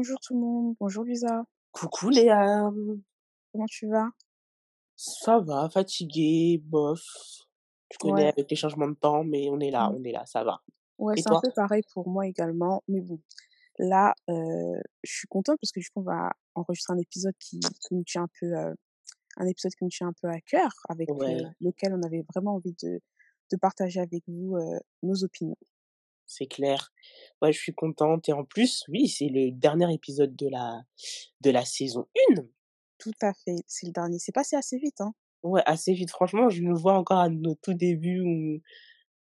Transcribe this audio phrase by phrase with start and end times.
[0.00, 1.44] Bonjour tout le monde, bonjour Lisa.
[1.72, 2.70] Coucou Léa.
[3.52, 4.08] Comment tu vas?
[4.96, 7.02] Ça va, fatigué, bof.
[7.90, 8.32] Tu connais Ouais.
[8.32, 9.94] avec les changements de temps, mais on est là, Mmh.
[9.94, 10.62] on est là, ça va.
[10.98, 13.20] Ouais, c'est un peu pareil pour moi également, mais bon,
[13.78, 17.60] là, heu, je suis contente parce que du coup, on va enregistrer un épisode qui
[17.60, 18.74] qui nous tient un peu, heu,
[19.38, 22.54] un épisode qui nous tient un peu à cœur, avec, Ouais, lequel on avait vraiment
[22.56, 23.00] envie de
[23.52, 24.56] de partager avec vous,
[25.02, 25.56] nos opinions.
[26.30, 26.92] C'est clair.
[27.42, 30.82] Ouais, je suis contente et en plus, oui, c'est le dernier épisode de la
[31.42, 32.46] de la saison 1.
[32.98, 34.20] Tout à fait, c'est le dernier.
[34.20, 35.12] C'est passé assez vite, hein?
[35.42, 36.10] Ouais, assez vite.
[36.10, 38.60] Franchement, je me vois encore à nos tout débuts où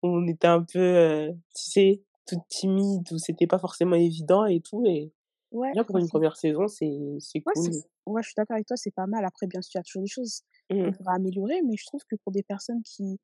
[0.03, 4.45] où on était un peu, heu, tu sais, toutes timides, où c'était pas forcément évident
[4.45, 5.13] et tout et
[5.51, 7.83] Ouais, déjà pour une première saison, c'est c'est Ouais, cool.
[8.05, 9.25] ouais, je suis d'accord avec toi, c'est pas mal.
[9.25, 10.41] Après, bien sûr, il y a toujours des choses
[10.79, 10.93] qu'on Mmh.
[10.93, 13.19] pourrait améliorer, mais je trouve que pour des personnes qui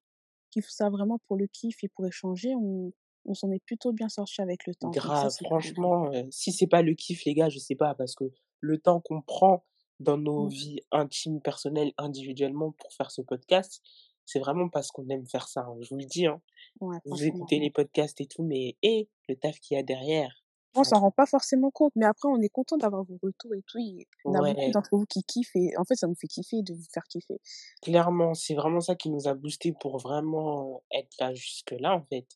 [0.52, 2.94] qui font ça vraiment pour le kiff et pour échanger, on
[3.26, 6.68] on s'en est plutôt bien sortis avec le temps, ça, Grave, franchement, heu, si c'est
[6.68, 8.26] pas le kiff, les gars, je sais pas, parce que
[8.62, 9.66] le temps qu'on prend
[10.00, 10.50] dans nos Mmh.
[10.50, 13.82] vies intimes, personnelles, individuellement pour faire ce podcast,
[14.26, 15.78] c'est vraiment parce qu'on aime faire ça, hein.
[15.82, 16.42] Je vous le dis, hein.
[16.80, 20.46] Ouais, Vous écoutez les podcasts et tout, mais et le taf qu'il y a derrière,
[20.76, 23.64] On s'en rend pas forcément compte, mais après, on est content d'avoir vos retours et
[23.64, 23.80] tout.
[23.80, 26.28] Il y en a beaucoup d'entre vous qui kiffent et en fait, ça nous fait
[26.28, 27.42] kiffer de vous faire kiffer.
[27.82, 32.28] clairement, c'est vraiment ça qui nous a boosté pour vraiment, être là jusque-là, en fait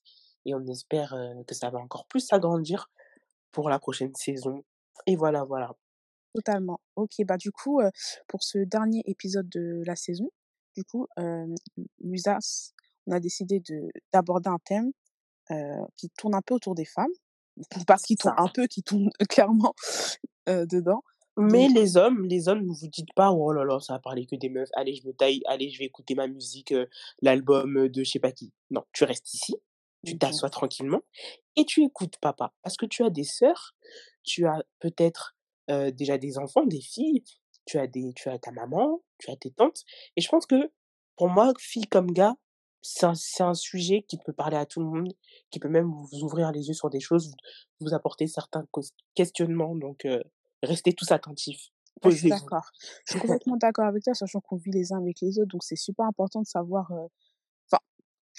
[0.45, 1.15] et on espère,
[1.47, 2.89] que ça va encore plus s'agrandir
[3.51, 4.63] pour la prochaine saison
[5.07, 5.71] et voilà, voilà.
[6.33, 6.79] Totalement.
[6.95, 7.81] OK, bah du coup,
[8.27, 10.29] pour ce dernier épisode de la saison,
[10.75, 11.55] du coup, hem,
[11.99, 12.73] Luisa, s
[13.07, 14.91] on a décidé de d'aborder un thème,
[15.97, 17.11] qui tourne un peu autour des femmes.
[17.87, 19.73] Pas C'est qui tourne un peu, qui tourne clairement,
[20.47, 21.03] dedans.
[21.37, 23.99] Mais Donc les hommes les hommes, ne vous dites pas: «Oh là là, ça va
[23.99, 24.69] parler que des meufs.
[24.73, 26.73] Allez, je me taille, allez, je vais écouter ma musique,
[27.21, 28.51] l'album, de je sais pas qui».
[28.69, 29.55] Non, tu restes ici,
[30.05, 30.19] tu OK.
[30.19, 31.01] t'assois tranquillement
[31.55, 32.53] et tu écoutes papa.
[32.63, 33.75] Parce que tu as des sœurs,
[34.23, 35.35] tu as peut-être,
[35.69, 37.23] heu, déjà des enfants, des filles,
[37.65, 39.83] tu as des tu as ta maman, tu as tes tantes
[40.17, 40.71] et je pense que,
[41.17, 42.35] pour moi, fille comme gars,
[42.81, 45.13] c'est un c'est un sujet qui peut parler à tout le monde,
[45.51, 47.31] qui peut même vous ouvrir les yeux sur des choses,
[47.79, 48.65] vous vous apporter certains
[49.15, 50.23] questionnements donc heu,
[50.63, 51.69] restez tous attentifs.
[52.03, 52.71] Ouais, je suis d'accord.
[53.05, 55.63] Je suis complètement d'accord avec toi, sachant qu'on vit les uns avec les autres, donc
[55.63, 57.07] c'est super important de savoir, enfin,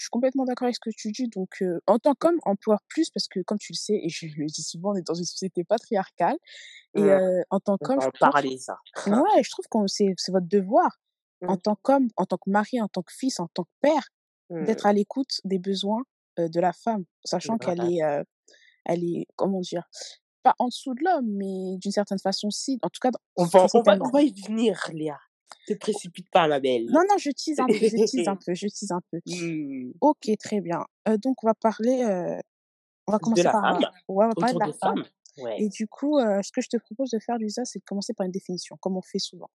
[0.01, 3.09] je suis complètement d'accord avec ce que tu dis, donc en tant qu'homme, encore plus
[3.11, 5.25] parce que comme tu le sais et je le dis souvent, on est dans une
[5.25, 6.37] société patriarcale
[6.95, 8.77] et Mmh, heu, en tant on qu'homme, va je parler ça.
[9.07, 10.99] ouais, je trouve qu'on c'est votre devoir,
[11.47, 13.69] en Mmh, tant qu'homme, en tant que mari, en tant que fils, en tant que
[13.81, 14.09] père,
[14.49, 16.03] mmh, d'être à l'écoute des besoins,
[16.37, 17.99] de la femme, sachant qu'elle est,
[18.85, 19.83] elle est, comment dire?
[20.43, 23.43] Pas en dessous de l'homme, mais d'une certaine façon si, en tout cas dans On
[23.45, 24.13] va on va on sociétalement.
[24.13, 25.19] va y venir Léa.
[25.71, 27.01] Te précipite pas ma Non, belle.
[27.09, 29.19] non, je tease un peu, je tease un peu, je tease un peu.
[29.25, 30.85] Mmh, OK, très bien.
[31.07, 32.39] Heu, donc on va parler, heu,
[33.07, 35.05] on va de commencer la par, femme, ouais, on va parler de la femme.
[35.37, 38.13] Ouais, et du coup, ce que je te propose de faire Lisa, c'est de commencer
[38.15, 39.49] par une définition, comme on fait souvent.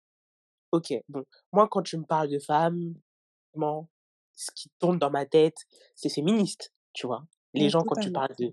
[0.72, 2.94] OK, bon, moi quand tu me parles de femme,
[4.34, 5.56] ce qui tourne dans ma tête,
[5.94, 7.26] c'est féministe, tu vois?
[7.54, 8.52] Les Mmh, gens quand tu parles de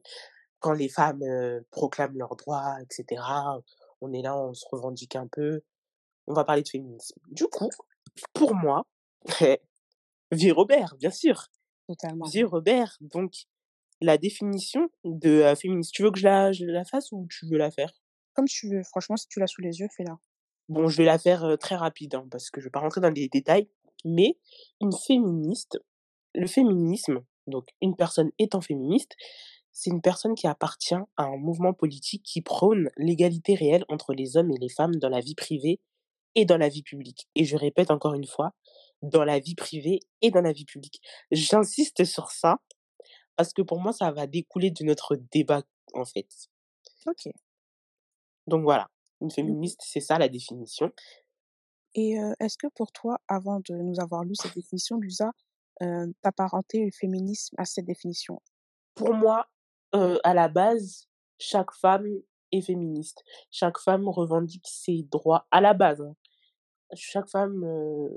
[0.59, 1.23] quand les femmes,
[1.71, 3.61] proclament leurs droits et cetera,
[4.01, 5.61] on est là, on se revendique un peu,
[6.27, 7.19] on va parler de féminisme.
[7.31, 7.69] Du coup,
[8.33, 8.83] pour moi,
[10.31, 11.47] vie Robert, bien sûr,
[11.87, 12.25] Totalement.
[12.25, 13.33] vie Robert, donc
[14.01, 17.45] la définition de, heu, féministe, tu veux que je la je la fasse ou tu
[17.47, 17.93] veux la faire?
[18.33, 20.17] Comme tu veux, franchement, si tu l'as sous les yeux, fais-la.
[20.69, 23.01] Bon, je vais la faire, heu, très rapide, hein, parce que je vais pas rentrer
[23.01, 23.67] dans les détails,
[24.05, 24.37] mais
[24.81, 25.79] une féministe
[26.35, 29.15] Le féminisme, donc une personne étant féministe,
[29.73, 34.37] c'est une personne qui appartient à un mouvement politique qui prône l'égalité réelle entre les
[34.37, 35.79] hommes et les femmes dans la vie privée
[36.35, 37.27] et dans la vie publique.
[37.35, 38.53] Et je répète encore une fois,
[39.01, 41.01] dans la vie privée et dans la vie publique.
[41.31, 42.57] J'insiste sur ça
[43.35, 46.27] parce que pour moi, ça va découler de notre débat, en fait.
[47.07, 47.31] OK.
[48.47, 48.89] Donc voilà,
[49.21, 50.91] une féministe, c'est ça la définition.
[51.95, 55.31] et est-ce que pour toi, avant de nous avoir lu cette définition, Lisa,
[55.81, 56.13] heu,
[56.69, 58.41] tu le féminisme à cette définition?
[58.95, 59.47] Pour moi,
[59.91, 61.07] à la base,
[61.39, 62.07] chaque femme
[62.51, 63.23] est féministe.
[63.51, 66.15] Chaque femme revendique ses droits à la base, hein.
[66.95, 67.63] Chaque femme,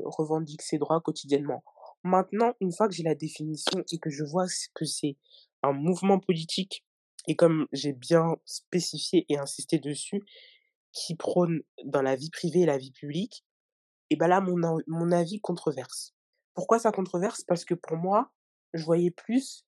[0.04, 1.62] revendique ses droits quotidiennement.
[2.02, 5.16] Maintenant, une fois que j'ai la définition et que je vois que c'est
[5.62, 6.84] un mouvement politique
[7.26, 10.22] et comme j'ai bien spécifié et insisté dessus,
[10.92, 13.44] qui prône dans la vie privée et la vie publique
[14.10, 14.56] et bah, là, mon
[14.86, 16.14] mon avis controverse.
[16.54, 17.42] Pourquoi ça controverse?
[17.44, 18.30] Parce que pour moi,
[18.72, 19.66] je voyais plus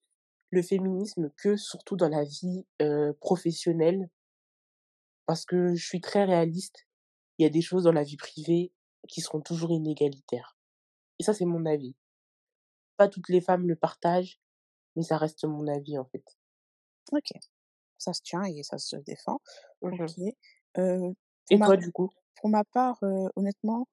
[0.51, 2.67] le féminisme que surtout dans la vie,
[3.21, 4.09] professionnelle
[5.27, 6.87] parce que je suis très réaliste.
[7.39, 8.73] Il y a des choses dans la vie privée
[9.09, 10.57] qui seront toujours inégalitaires
[11.21, 11.97] et ça, c'est mon avis.
[12.99, 14.43] Pas toutes les femmes le partagent,
[14.97, 16.39] mais ça reste mon avis, en fait.
[17.13, 17.31] OK,
[17.99, 19.41] ça se tient et ça se défend.
[19.83, 20.35] Mmh OK
[20.77, 21.15] pour
[21.51, 22.11] Et ma toi, du coup?
[22.41, 22.99] pour ma part,
[23.37, 23.89] honnêtement,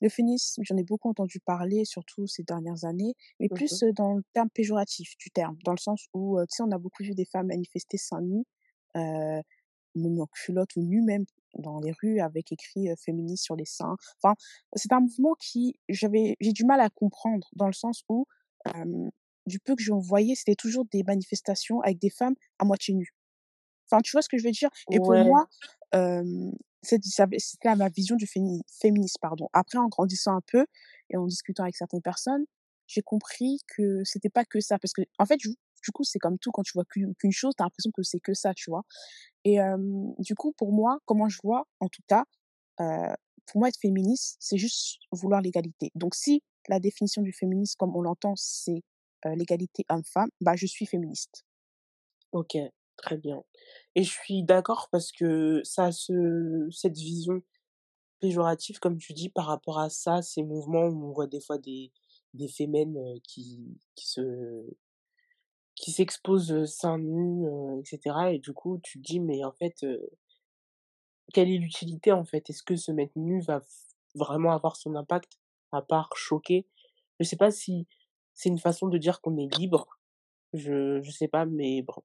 [0.00, 4.14] le féminisme, j'en ai beaucoup entendu parler, surtout ces dernières années, mais Mmh plus, dans
[4.16, 7.14] le terme péjoratif du terme, dans le sens où, tu sais, on a beaucoup vu
[7.14, 8.44] des femmes manifester seins nus,
[9.94, 11.24] même en culotte ou nues même,
[11.58, 13.96] dans les rues avec écrit, «féministe» sur les seins.
[14.22, 14.34] Enfin,
[14.74, 18.26] c'est un mouvement qui j'avais j'ai du mal à comprendre dans le sens où,
[19.46, 23.14] du peu que j'en voyais, c'était toujours des manifestations avec des femmes à moitié nues.
[23.90, 24.70] Enfin, tu vois ce que je veux dire?
[24.90, 25.46] Et pour moi,
[25.92, 29.48] avait c'était ma vision du fémini féminisme, pardon.
[29.52, 30.66] Après, en grandissant un peu
[31.10, 32.44] et en discutant avec certaines personnes,
[32.86, 34.78] j'ai compris que c'était pas que ça.
[34.78, 35.56] Parce que en fait, du
[35.92, 38.20] coup, c'est comme tout, quand tu vois qu'une qu'une chose, tu as l'impression que c'est
[38.20, 38.84] que ça, tu vois?
[39.44, 39.58] Et
[40.18, 42.24] du coup, pour moi, comment je vois, en tout cas,
[42.76, 45.90] pour moi, être féministe, c'est juste vouloir l'égalité.
[45.94, 48.82] Donc si la définition du féminisme, comme on l'entend, c'est,
[49.24, 51.44] l'égalité homme-femme, bah, je suis féministe.
[52.32, 52.56] OK,
[52.96, 53.42] très bien.
[53.94, 57.40] Et je suis d'accord parce que ça ce cette vision
[58.20, 61.58] péjorative, comme tu dis, par rapport à ça, ces mouvements où on voit des fois
[61.58, 61.92] des
[62.34, 64.66] des fémènes, qui qui se
[65.76, 67.82] qui s'exposent, heu, seins nus, heu,
[68.32, 69.84] et du coup, tu te dis: «Mais en fait,
[71.32, 72.48] quelle est l'utilité, en fait?
[72.50, 73.60] Est-ce que se mettre nu va
[74.14, 75.38] vraiment avoir son impact,
[75.72, 76.66] à part choquer?»
[77.20, 77.86] je sais pas si
[78.34, 79.88] c'est une façon de dire qu'on est libre,
[80.54, 82.02] je je sais pas, mais bon,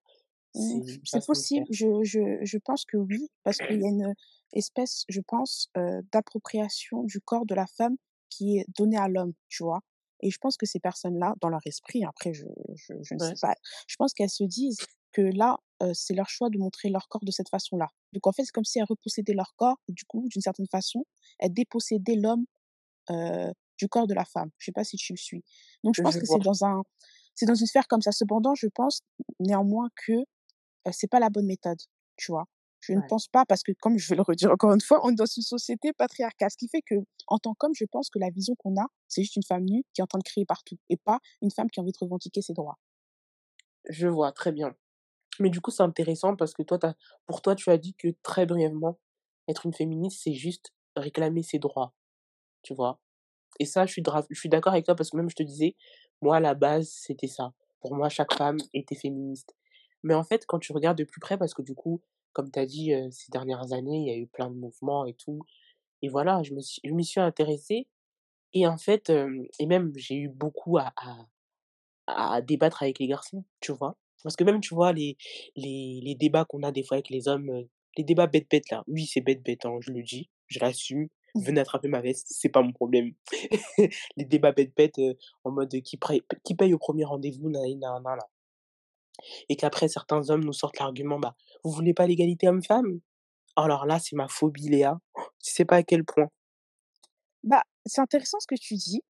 [0.53, 4.13] c'est Mmh, c'est possible, je je je pense que oui, parce qu'il y a une
[4.53, 7.97] espèce, je pense, heu, d'appropriation du corps de la femme
[8.29, 9.81] qui est donnée à l'homme, tu vois?
[10.21, 12.45] Et je pense que ces personnes-là, dans leur esprit, après je
[12.75, 13.55] je je ne sais pas,
[13.87, 14.81] je pense qu'elles se disent
[15.13, 17.87] que là, heu, c'est leur choix de montrer leur corps de cette façon-là.
[18.13, 20.67] Donc en fait, c'est comme si elles repossédaient leur corps et du coup, d'une certaine
[20.71, 21.05] façon,
[21.39, 22.45] elles dépossédaient l'homme,
[23.11, 24.49] heu, du corps de la femme.
[24.59, 25.43] Je sais pas si tu me suis?
[25.83, 26.83] Donc je pense je que c'est dans un
[27.35, 28.11] c'est dans une sphère comme ça.
[28.11, 29.01] Cependant, je pense
[29.39, 30.13] néanmoins que
[30.87, 31.79] Heu, c'est pas la bonne méthode,
[32.17, 32.45] tu vois?
[32.81, 35.11] Je ne pense pas parce que comme je vais le redire encore une fois, on
[35.11, 36.49] est dans une société patriarcale.
[36.49, 36.95] Ce qui fait que,
[37.27, 39.83] en tant qu'homme, je pense que la vision qu'on a, c'est juste une femme nue
[39.93, 41.97] qui est en train de crier partout et pas une femme qui a envie de
[41.99, 42.79] revendiquer ses droits.
[43.89, 44.75] Je vois, très bien.
[45.39, 46.79] Mais du coup, c'est intéressant parce que toi,
[47.25, 48.99] pour toi, tu as dit que très brièvement,
[49.47, 51.93] être une féministe, c'est juste réclamer ses droits,
[52.63, 52.99] tu vois?
[53.59, 55.75] Et ça, je suis je suis d'accord avec toi parce que même je te disais,
[56.21, 57.53] moi, à la base, c'était ça.
[57.81, 59.55] Pour moi, chaque femme était féministe.
[60.03, 62.01] Mais en fait, quand tu regardes de plus près, parce que du coup,
[62.33, 65.13] comme tu as dit, ces dernières années, il y a eu plein de mouvements et
[65.13, 65.41] tout
[66.01, 67.87] et voilà, je me suis je m'y suis intéressée
[68.53, 69.11] et en fait,
[69.59, 70.93] et même j'ai eu beaucoup à
[72.07, 73.97] à à débattre avec les garçons, tu vois?
[74.23, 75.17] Parce que même, tu vois, les
[75.55, 77.65] les les débats qu'on a des fois avec les hommes,
[77.97, 81.07] les débats bête bête là, oui, c'est bête bête, hein, je le dis, je l'assume.
[81.35, 81.41] Mmh.
[81.43, 83.11] Venez attraper ma veste, c'est pas mon problème.
[84.17, 85.99] Les débats bête bête, heu, en mode, qui
[86.43, 88.27] qui paye au premier rendez-vous, nanana là
[89.49, 92.99] et qu'après certains hommes nous sortent l'argument: «Bah, vous voulez pas l'égalité homme-femme?»
[93.57, 94.99] alors là, c'est ma phobie Léa,
[95.43, 96.29] tu sais pas à quel point.
[97.43, 99.01] Bah, c'est intéressant ce que tu dis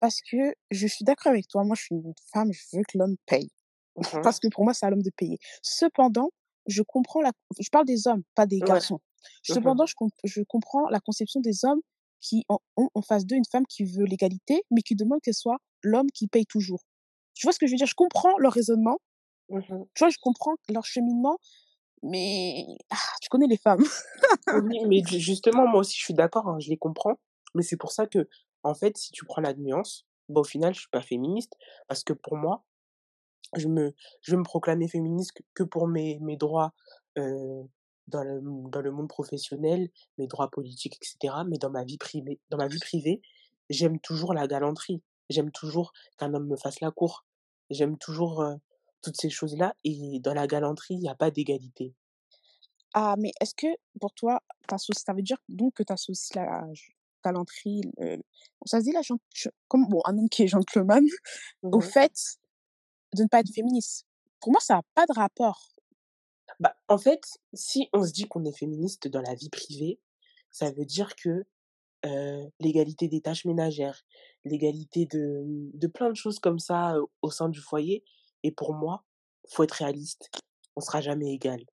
[0.00, 1.64] parce que je suis d'accord avec toi.
[1.64, 3.50] Moi, je suis une femme, je veux que l'homme paye
[3.96, 4.26] Mmh mh.
[4.26, 5.38] parce que pour moi, c'est à l'homme de payer.
[5.62, 6.30] Cependant,
[6.66, 8.64] je comprends la je parle des hommes, pas des Ouais.
[8.64, 9.00] garçons.
[9.48, 9.76] Mmh mh.
[9.76, 11.80] Cependant, je comp je comprends la conception des hommes
[12.20, 15.34] qui ont ont en face d'eux une femme qui veut l'égalité, mais qui demande qu'elle
[15.34, 16.82] soit l'homme qui paye toujours.
[17.34, 17.86] Tu vois ce que je veux dire?
[17.86, 18.98] Je comprends leur raisonnement,
[19.52, 19.84] Mmh mh.
[19.94, 20.10] tu vois?
[20.10, 21.38] Je comprends leur cheminement,
[22.02, 23.84] mais ah, tu connais les femmes.
[24.52, 27.18] Oui, mais ju justement, moi aussi, je suis d'accord, hein, je les comprends,
[27.54, 28.28] mais c'est pour ça que,
[28.64, 31.54] en fait, si tu prends la nuance, bah, au final, je suis pas féministe
[31.88, 32.64] parce que pour moi,
[33.56, 36.72] je me je vais me proclamer féministe que pour mes mes droits,
[37.16, 38.40] dans le
[38.70, 42.58] dans le monde professionnel, mes droits politiques et cetera, mais dans ma vie privée dans
[42.58, 43.22] ma vie privée,
[43.70, 45.02] j'aime toujours la galanterie.
[45.30, 47.24] J'aime toujours qu'un homme me fasse la cour.
[47.70, 48.42] J'aime toujours,
[49.02, 51.94] toutes ces choses-là et dans la galanterie, il y a pas d'égalité.
[52.94, 53.66] Ah, mais est-ce que
[54.00, 56.62] pour toi, ça veut dire donc que tu associes la
[57.24, 58.18] galanterie, le
[58.66, 59.00] ça se dit la
[59.68, 61.04] comme bon, un homme qui est gentleman
[61.72, 62.12] au Mmh fait
[63.14, 64.06] de ne pas être féministe?
[64.40, 65.68] Pour moi, ça a pas de rapport.
[66.60, 67.22] Bah, en fait,
[67.54, 70.00] si on se dit qu'on est féministe dans la vie privée,
[70.50, 71.44] ça veut dire que,
[72.58, 74.02] l'égalité des tâches ménagères,
[74.44, 75.42] l'égalité de,
[75.72, 78.04] de plein de choses comme ça, au sein du foyer
[78.42, 79.04] et pour moi,
[79.48, 80.30] faut être réaliste,
[80.76, 81.64] on sera jamais égal.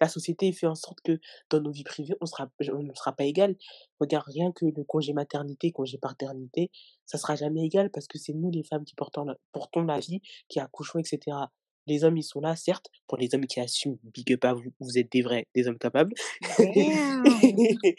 [0.00, 3.12] La société fait en sorte que dans nos vies privées, on sera on ne sera
[3.12, 3.54] pas égal.
[4.00, 6.72] Regarde, rien que le congé maternité, congé paternité,
[7.06, 10.00] ça sera jamais égal parce que c'est nous les femmes qui portons la portons la
[10.00, 11.52] vie, qui accouchons et cetera.
[11.86, 14.72] Les hommes, ils sont là, certes, pour les hommes qui assument, big up à vous,
[14.80, 16.14] vous êtes des vrais, des hommes capables.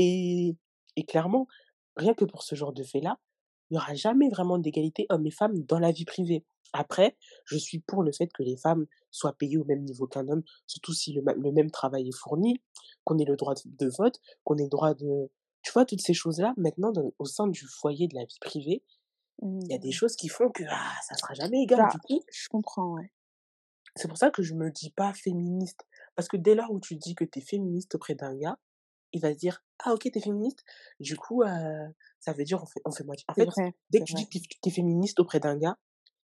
[0.00, 0.56] Et
[0.98, 1.46] et clairement,
[1.96, 3.18] rien que pour ce genre de fait-là,
[3.70, 6.44] il y aura jamais vraiment d'égalité hommes et femmes dans la vie privée.
[6.72, 10.28] Après, je suis pour le fait que les femmes soient payées au même niveau qu'un
[10.28, 12.60] homme, surtout si le, le même travail est fourni,
[13.04, 15.30] qu'on ait le droit de vote, qu'on ait le droit de...
[15.62, 18.82] Tu vois, toutes ces choses-là, maintenant, au sein du foyer de la vie privée,
[19.42, 19.92] il y a des Mmh.
[19.92, 21.78] choses qui font que ah, ça sera jamais égal.
[21.78, 23.12] Bah, Du coup, je comprends, ouais.
[23.96, 25.80] c'est pour ça que je me dis pas féministe.
[26.16, 28.58] Parce que dès lors où tu dis que tu es féministe auprès d'un gars,
[29.12, 30.64] il va se dire Ah, ok, t'es féministe.
[31.00, 31.88] Du coup, euh,
[32.20, 33.24] ça veut dire on fait, on fait moitié.
[33.28, 34.24] En fait, vrai, dès que tu vrai.
[34.24, 35.78] dis que tu es féministe auprès d'un gars,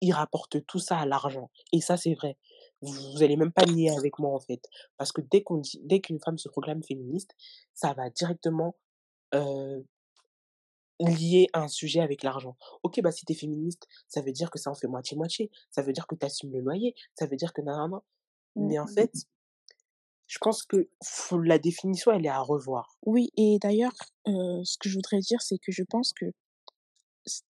[0.01, 1.51] il rapporte tout ça à l'argent.
[1.73, 2.37] Et ça, c'est vrai.
[2.83, 4.63] Vous, vous allez même pas nier avec moi, en fait.
[4.97, 7.35] Parce que dès qu'on dit, dès qu'une femme se proclame féministe,
[7.73, 8.77] ça va directement
[9.35, 9.81] euh,
[11.01, 12.57] lier un sujet avec l'argent.
[12.83, 15.51] Ok, bah si t'es féministe, ça veut dire que ça en fait moitié-moitié.
[15.71, 16.95] Ça veut dire que t'assumes le loyer.
[17.15, 18.01] Ça veut dire que nan,
[18.57, 18.67] Mmh.
[18.67, 19.13] Mais en fait,
[20.27, 20.89] je pense que
[21.33, 22.97] la définition, elle est à revoir.
[23.05, 23.95] Oui, et d'ailleurs,
[24.29, 26.27] euh, ce que je voudrais dire, c'est que je pense que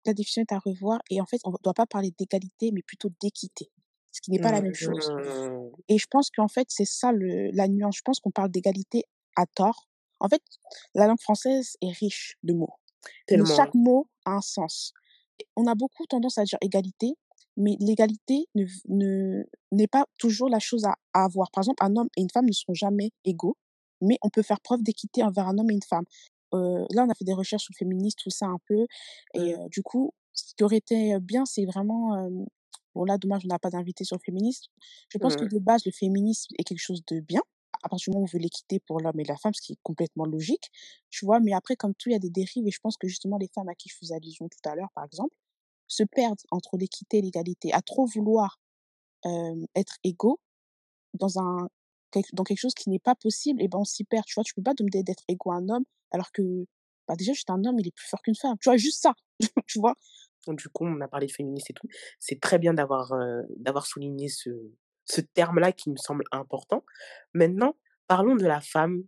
[0.05, 2.81] la définition est à revoir et en fait, on ne doit pas parler d'égalité, mais
[2.83, 3.71] plutôt d'équité,
[4.11, 5.11] ce qui n'est pas la même chose.
[5.17, 7.97] Mmh, Et je pense qu'en fait, c'est ça le, la nuance.
[7.97, 9.87] Je pense qu'on parle d'égalité à tort.
[10.19, 10.41] En fait,
[10.95, 12.73] la langue française est riche de mots,
[13.31, 14.93] mais chaque mot a un sens.
[15.55, 17.15] On a beaucoup tendance à dire égalité,
[17.57, 21.51] mais l'égalité ne, ne- n'est pas toujours la chose à, à avoir.
[21.51, 23.57] Par exemple, un homme et une femme ne seront jamais égaux,
[24.01, 26.05] mais on peut faire preuve d'équité envers un homme et une femme.
[26.53, 28.87] Euh, là, on a fait des recherches sur le féminisme, tout ça un peu,
[29.33, 32.15] et Mmh, euh, du coup, ce qui aurait été bien, c'est vraiment...
[32.15, 32.29] euh,
[32.95, 34.69] bon, là, dommage, on n'a pas d'invité sur le féminisme.
[35.09, 37.41] Je pense que mmh, de base, le féminisme est quelque chose de bien,
[37.83, 39.73] à partir du moment où on veut l'équité pour l'homme et la femme, ce qui
[39.73, 40.69] est complètement logique,
[41.09, 41.39] tu vois?
[41.39, 43.49] Mais après, comme tout, il y a des dérives, et je pense que justement, les
[43.53, 45.33] femmes à qui je faisais allusion tout à l'heure, par exemple,
[45.87, 48.59] se perdent entre l'équité et l'égalité, à trop vouloir
[49.75, 50.39] être égaux
[51.13, 51.67] dans un
[52.33, 54.25] dans quelque chose qui n'est pas possible, et ben on s'y perd.
[54.25, 56.65] Tu vois, tu peux pas demander d'être égaux à un homme alors que
[57.07, 58.57] bah déjà juste un homme il est plus fort qu'une femme.
[58.61, 59.13] Tu vois, juste ça.
[59.67, 59.95] tu vois?
[60.47, 61.87] Du coup, on a parlé féministe et tout.
[62.19, 64.49] C'est très bien d'avoir euh, d'avoir souligné ce,
[65.05, 66.83] ce terme-là qui me semble important.
[67.33, 67.75] Maintenant,
[68.07, 69.03] parlons de la femme.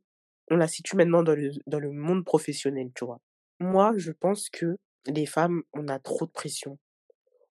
[0.51, 3.19] On la situe maintenant dans le, dans le monde professionnel, tu vois.
[3.60, 6.77] Moi, je pense que les femmes, on a trop de pression.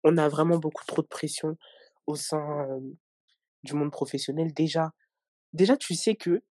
[0.03, 1.57] On a vraiment beaucoup trop de pression
[2.07, 2.81] au sein euh,
[3.63, 4.53] du monde professionnel.
[4.53, 4.93] Déjà,
[5.53, 6.43] déjà, tu sais que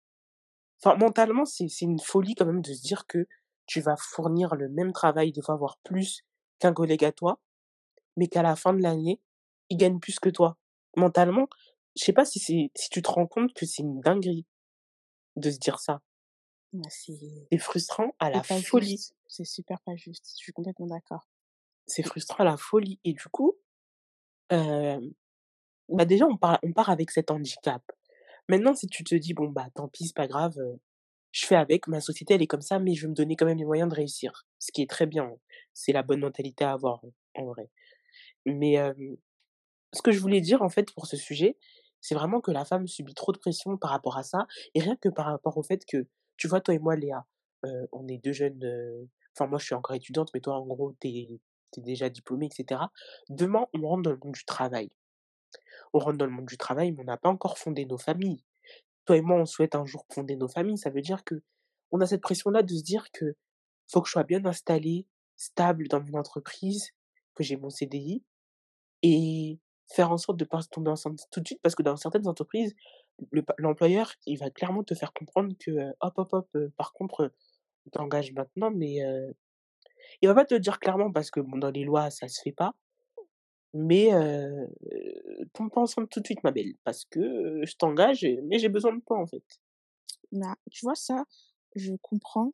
[0.82, 3.26] Enfin, mentalement, c'est c'est une folie quand même de se dire que
[3.66, 6.22] tu vas fournir le même travail, des fois voire plus
[6.58, 7.40] qu'un collègue à toi,
[8.16, 9.20] mais qu'à la fin de l'année,
[9.70, 10.56] il gagne plus que toi.
[10.96, 11.48] Mentalement,
[11.96, 14.46] je sais pas si c'est si tu te rends compte que c'est une dinguerie
[15.36, 16.00] de se dire ça.
[16.72, 19.00] Ouais, c'est frustrant à la folie.
[19.26, 20.26] C'est super pas juste.
[20.38, 21.28] Je suis complètement d'accord.
[21.86, 23.00] C'est frustrant à la folie.
[23.04, 23.56] Et du coup,
[24.52, 25.00] euh,
[25.88, 27.82] bah déjà, on part, on part avec cet handicap.
[28.48, 30.54] Maintenant, si tu te dis, bon, bah tant pis, c'est pas grave,
[31.32, 33.46] je fais avec, ma société, elle est comme ça, mais je vais me donner quand
[33.46, 34.46] même les moyens de réussir.
[34.58, 35.30] Ce qui est très bien.
[35.74, 37.02] C'est la bonne mentalité à avoir,
[37.34, 37.70] en vrai.
[38.46, 38.76] Mais
[39.92, 41.56] ce que je voulais dire, en fait, pour ce sujet,
[42.00, 44.96] c'est vraiment que la femme subit trop de pression par rapport à ça, et rien
[44.96, 47.26] que par rapport au fait que, tu vois, toi et moi, Léa,
[47.92, 51.40] on est deux jeunes, enfin, moi, je suis encore étudiante, mais toi, en gros, t'es,
[51.72, 52.80] t'es déjà diplômée, etc.
[53.28, 54.90] Demain, on rentre dans le monde du travail.
[55.92, 58.44] On rentre dans le monde du travail, mais on n'a pas encore fondé nos familles.
[59.04, 60.78] Toi et moi, on souhaite un jour fonder nos familles.
[60.78, 61.42] Ça veut dire que
[61.90, 63.34] on a cette pression-là de se dire que
[63.90, 66.90] faut que je sois bien installée, stable dans mon entreprise,
[67.34, 68.22] que j'ai mon CDI
[69.02, 69.58] et
[69.90, 72.74] faire en sorte de pas tomber enceinte tout de suite parce que dans certaines entreprises,
[73.58, 77.28] l'employeur, il va clairement te faire comprendre que hop, hop, hop, par contre, euh,
[77.86, 79.32] on t'engage maintenant, mais euh,
[80.20, 82.74] il va pas te dire clairement parce que dans les lois, ça se fait pas.
[83.74, 84.66] Mais euh,
[85.52, 88.94] tombe pas enceinte tout de suite, ma belle, parce que je t'engage, mais j'ai besoin
[88.94, 89.44] de toi en fait.
[90.32, 91.24] Mais ah, tu vois, ça,
[91.74, 92.52] je comprends.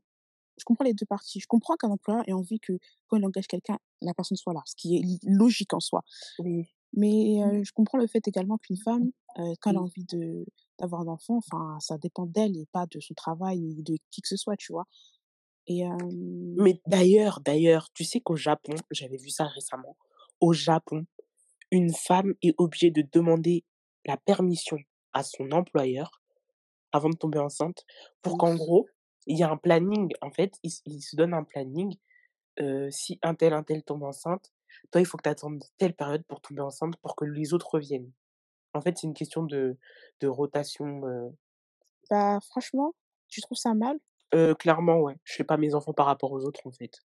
[0.57, 1.41] Je comprends les deux parties.
[1.41, 2.75] Je comprends qu'un employeur ait envie que
[3.09, 6.03] quand il engage quelqu'un, la personne soit là, ce qui est logique en soi.
[6.39, 6.69] Oui.
[6.97, 10.47] Mais euh, je comprends le fait également qu'une femme, euh, quand elle a envie de
[10.79, 14.21] d'avoir un enfant, enfin, ça dépend d'elle et pas de son travail ni de qui
[14.23, 14.87] que ce soit, tu vois.
[15.67, 15.97] Et euh,
[16.57, 19.97] Mais d'ailleurs, d'ailleurs, tu sais qu'au Japon, j'avais vu ça récemment,
[20.45, 21.07] au Japon,
[21.71, 23.65] une femme est obligée de demander
[24.05, 24.77] la permission
[25.15, 26.23] à son employeur
[26.93, 27.87] avant de tomber enceinte
[28.21, 28.87] pour qu'en gros,
[29.27, 31.97] il y a un planning, en fait, il, se donne un planning,
[32.61, 34.53] euh, si un tel, un tel tombe enceinte,
[34.93, 37.71] toi, il faut que tu attendes telle période pour tomber enceinte pour que les autres
[37.73, 38.13] reviennent.
[38.75, 39.79] En fait, c'est une question de,
[40.21, 41.07] de rotation.
[41.07, 41.31] euh.
[42.11, 42.95] Bah, franchement,
[43.29, 43.99] tu trouves ça mal?
[44.35, 45.17] Euh, clairement, ouais.
[45.25, 47.01] Je fais pas mes enfants par rapport aux autres, en fait.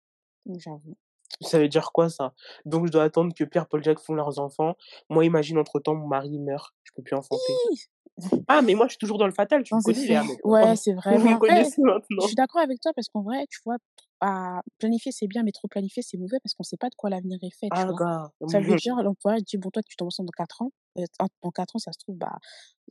[0.46, 0.96] J'avoue.
[1.40, 2.34] Ça veut dire quoi, ça?
[2.64, 4.76] Donc, je dois attendre que Pierre, Paul, Jacques font leurs enfants.
[5.08, 6.74] Moi, imagine, entre-temps, mon mari meurt.
[6.84, 7.60] Je peux plus enfanter.
[8.48, 10.08] Ah, mais moi, je suis toujours dans le fatal, tu Dans me connais.
[10.44, 11.18] Ouais, c'est vrai.
[11.18, 11.82] Vous me connaissez
[12.18, 12.26] je maintenant.
[12.26, 13.76] suis d'accord avec toi parce qu'en vrai, tu vois,
[14.20, 17.10] à planifier, c'est bien, mais trop planifier, c'est mauvais parce qu'on sait pas de quoi
[17.10, 17.98] l'avenir est fait, Ah, vois?
[17.98, 18.30] gars.
[18.46, 20.70] Ça veut dire l'employeur dit: «Bon, toi, tu tombes enceinte dans 4 ans».
[20.98, 22.38] Heu, en dans 4 ans, ça se trouve, bah,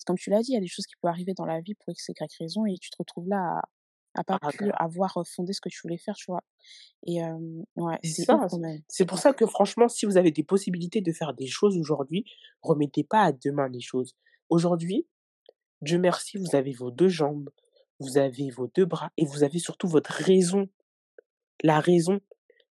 [0.06, 1.74] comme tu l'as dit, il y a des choses qui peuvent arriver dans la vie
[1.76, 3.62] pour X, Y raison et tu te retrouves là
[4.16, 6.44] à pas Ah, pu avoir, fondé ce que tu voulais faire, tu vois?
[7.06, 7.22] Et
[7.76, 8.48] ouais, C'est ça,
[8.88, 12.26] c'est pour ça que franchement, si vous avez des possibilités de faire des choses aujourd'hui,
[12.62, 14.16] remettez pas à demain les choses.
[14.50, 15.08] Aujourd'hui,
[15.82, 17.50] Dieu merci, vous avez vos 2 jambes,
[18.00, 20.68] vous avez vos 2 bras et vous avez surtout votre raison.
[21.64, 22.20] La raison.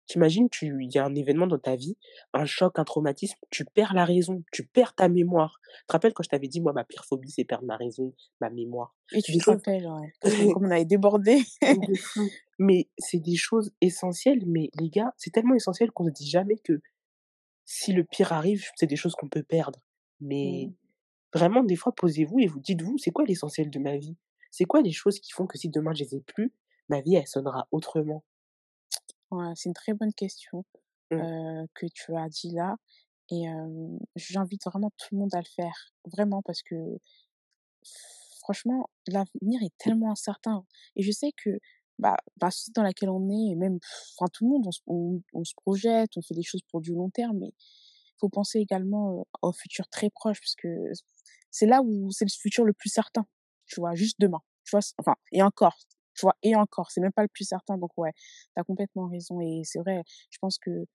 [0.07, 1.97] Tu imagines, tu il y a un événement dans ta vie,
[2.33, 5.59] un choc, un traumatisme, tu perds la raison, tu perds ta mémoire.
[5.63, 8.13] Tu te rappelles quand je t'avais dit, moi, ma pire phobie, c'est perdre ma raison,
[8.41, 8.95] ma mémoire.
[9.11, 10.13] Et tu te rappelles, ouais,
[10.53, 11.41] comme on avait débordé.
[12.59, 16.57] Mais c'est des choses essentielles, mais les gars, c'est tellement essentiel qu'on ne dit jamais
[16.57, 16.81] que
[17.65, 19.79] si le pire arrive, c'est des choses qu'on peut perdre.
[20.21, 20.73] Mais Mmh.
[21.33, 24.17] vraiment, des fois, posez-vous et vous dites-vous: «C'est quoi l'essentiel de ma vie?
[24.51, 26.53] C'est quoi les choses qui font que si demain je les ai plus,
[26.89, 28.23] ma vie, elle sonnera autrement?»
[29.33, 30.65] Ouais, c'est une très bonne question,
[31.11, 31.27] Mmh.
[31.75, 32.75] que tu as dit là
[33.31, 33.45] et
[34.15, 35.93] j'invite vraiment tout le monde à le faire.
[36.05, 36.75] Vraiment parce que
[38.39, 41.51] franchement, l'avenir est tellement incertain et je sais que,
[41.99, 43.77] bah, la société dans laquelle on est et même
[44.17, 46.81] enfin tout le monde, on se on on se projette, on fait des choses pour
[46.81, 50.67] du long terme, mais il faut penser également, au futur très proche parce que
[51.51, 53.25] c'est là où c'est le futur le plus certain,
[53.67, 53.95] tu vois?
[53.95, 54.81] Juste demain, tu vois?
[54.99, 55.77] Enfin et encore,
[56.15, 56.35] tu vois?
[56.43, 59.61] Et encore, c'est même pas le plus certain donc ouais, tu as complètement raison et
[59.65, 60.85] c'est vrai, je pense que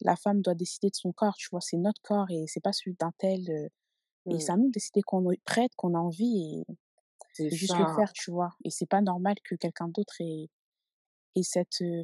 [0.00, 1.60] la femme doit décider de son corps, tu vois?
[1.60, 3.68] C'est notre corps et c'est pas celui d'un tel, heu
[4.30, 4.40] et Mmh.
[4.40, 6.64] c'est à nous de décider qu'on est prête, qu'on a envie
[7.40, 7.86] et juste le ça.
[7.86, 8.50] faire, tu vois?
[8.64, 10.48] Et c'est pas normal que quelqu'un d'autre ait
[11.36, 12.02] ait cette, heu,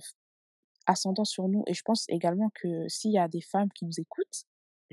[0.86, 3.98] ascendant sur nous et je pense également que s'il y a des femmes qui nous
[4.00, 4.44] écoutent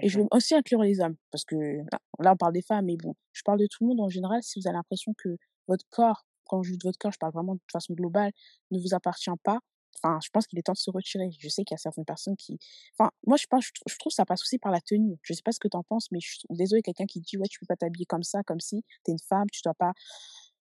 [0.01, 1.55] et je Mmh vais aussi inclure les hommes parce que
[1.91, 4.09] là là, on parle des femmes mais bon, je parle de tout le monde en
[4.09, 4.41] général.
[4.43, 7.55] Si vous avez l'impression que votre corps, quand je dis votre corps, je parle vraiment
[7.55, 8.31] de façon globale,
[8.71, 9.59] ne vous appartient pas,
[10.03, 11.29] enfin, je pense qu'il est temps de se retirer.
[11.39, 12.59] Je sais qu'il y a certaines personnes qui
[12.97, 15.17] enfin, moi, je pense je trou je trouve que ça passe aussi par la tenue.
[15.23, 17.37] Je sais pas ce que tu en penses, mais je suis désolée, quelqu'un qui dit:
[17.37, 19.73] «Ouais, tu peux pas t'habiller comme ça, comme si tu es une femme, tu dois
[19.75, 19.93] pas»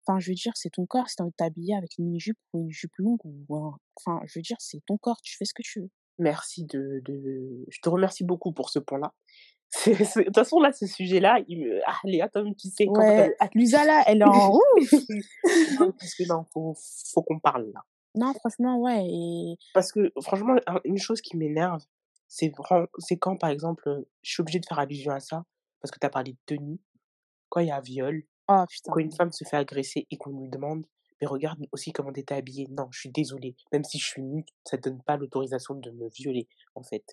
[0.06, 1.08] enfin, je veux dire, c'est ton corps.
[1.08, 4.20] Si tu envie de t'habiller avec une mini-jupe ou une jupe longue ou un enfin,
[4.26, 5.90] je veux dire, c'est ton corps, tu fais ce que tu veux.
[6.18, 9.14] Merci de de je te remercie beaucoup pour ce point-là.
[9.86, 13.36] De toute façon, là, ce sujet-là, il me ah Léa, comme tu sais, Ouais, avais
[13.40, 13.54] hâte.
[13.54, 14.92] Luisa là, elle est en ouf!
[15.80, 16.74] Non, parce que non, faut
[17.12, 17.82] faut qu'on parle là.
[18.14, 21.82] Non, franchement, ouais et Parce que franchement, un une chose qui m'énerve,
[22.28, 22.52] c'est
[23.18, 25.44] quand, par exemple, je suis obligée de faire allusion à ça,
[25.80, 26.80] parce que tu as parlé de tenue,
[27.48, 30.48] quand il y a viol, oh quand une femme se fait agresser et qu'on lui
[30.48, 30.86] demande:
[31.20, 32.66] «Mais regarde aussi comment tu étais habillée».
[32.70, 35.90] Non, je suis désolée, même si je suis nue, ça te donne pas l'autorisation de
[35.90, 37.04] me violer, en fait.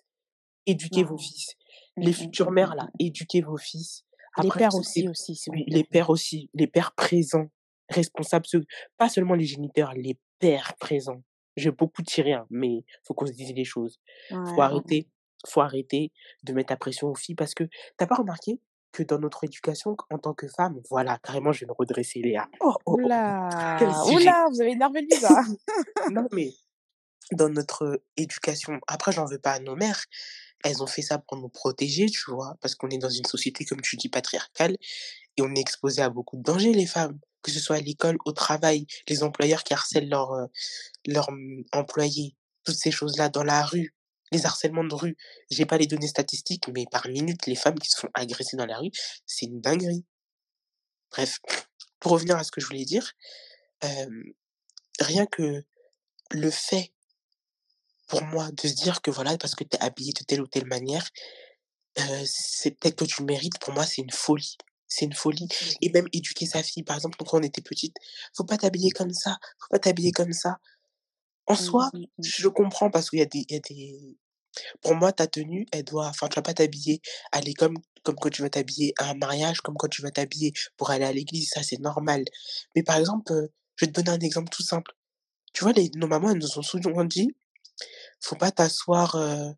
[0.66, 1.54] Éduquez vos fils.
[1.96, 4.04] Les mmh, futures mères là, éduquez vos fils.
[4.42, 7.50] Les pères aussi, aussi, oui, les pères aussi, les pères présents,
[7.90, 8.64] responsables, ceux
[8.96, 11.22] pas seulement les géniteurs, les pères présents.
[11.56, 14.00] J'ai beaucoup tiré, hein, mais faut qu'on se dise les choses.
[14.30, 15.06] Ouais, Faut arrêter
[15.46, 16.12] faut arrêter
[16.44, 17.70] de mettre la pression aux filles parce que tu
[18.00, 18.60] as pas remarqué
[18.92, 22.48] que dans notre éducation, en tant que femme voilà, carrément, je vais me redresser Léa.
[22.60, 23.78] Oh, oh, oh, quel là!
[24.04, 24.24] Ouh sujet!
[24.24, 24.46] là!
[24.50, 25.42] Vous avez énervé Luisa.
[26.10, 26.52] Non, mais
[27.32, 30.04] dans notre éducation, après j'en veux pas à nos mères,
[30.64, 32.56] elles ont fait ça pour nous protéger, tu vois?
[32.60, 34.76] Parce qu'on est dans une société, comme tu dis, patriarcale
[35.36, 38.18] et on est exposées à beaucoup de dangers, les femmes, que ce soit à l'école,
[38.26, 40.48] au travail, les employeurs qui harcèlent leurs, heu,
[41.06, 43.94] leurs, mmh, employés, toutes ces choses-là, dans la rue,
[44.32, 45.16] les harcèlements de rue.
[45.50, 48.66] J'ai pas les données statistiques, mais par minute, les femmes qui se font agresser dans
[48.66, 48.90] la rue,
[49.26, 50.04] c'est une dinguerie.
[51.10, 51.38] Bref,
[52.00, 53.12] pour revenir à ce que je voulais dire,
[53.82, 54.24] hem,
[55.00, 55.64] rien que
[56.32, 56.92] le fait,
[58.12, 60.48] pour moi, de se dire que voilà, parce que tu es habillée de telle ou
[60.48, 61.08] telle manière,
[62.24, 64.56] c'est peut-être que tu le mérites, pour moi, c'est une folie.
[64.88, 65.48] C'est une folie
[65.80, 67.96] et même éduquer sa fille, par exemple, quand on était petite:
[68.36, 70.58] «Faut pas t'habiller comme ça, faut pas t'habiller comme ça».
[71.46, 72.32] En Mmh, soi, mmh, mmh.
[72.36, 74.18] je comprends parce qu'il y a des il y a des
[74.82, 78.30] pour moi, ta tenue, elle doit enfin, tu vas pas t'habiller, aller comme comme quand
[78.30, 81.50] tu vas t'habiller à un mariage, comme quand tu vas t'habiller pour aller à l'église,
[81.50, 82.24] ça, c'est normal.
[82.76, 83.32] Mais par exemple,
[83.76, 84.92] je vais te donner un exemple tout simple.
[85.54, 87.30] Tu vois, les nos mamans, elles nous ont souvent dit:
[88.22, 89.54] «Faut pas t'asseoir, heu,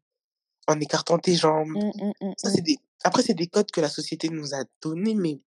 [0.69, 1.77] en écartant tes jambes».
[1.77, 4.65] Mmh, mmh, mmh, Ça, c'est des après, c'est des codes que la société nous a
[4.83, 5.41] donnés, mais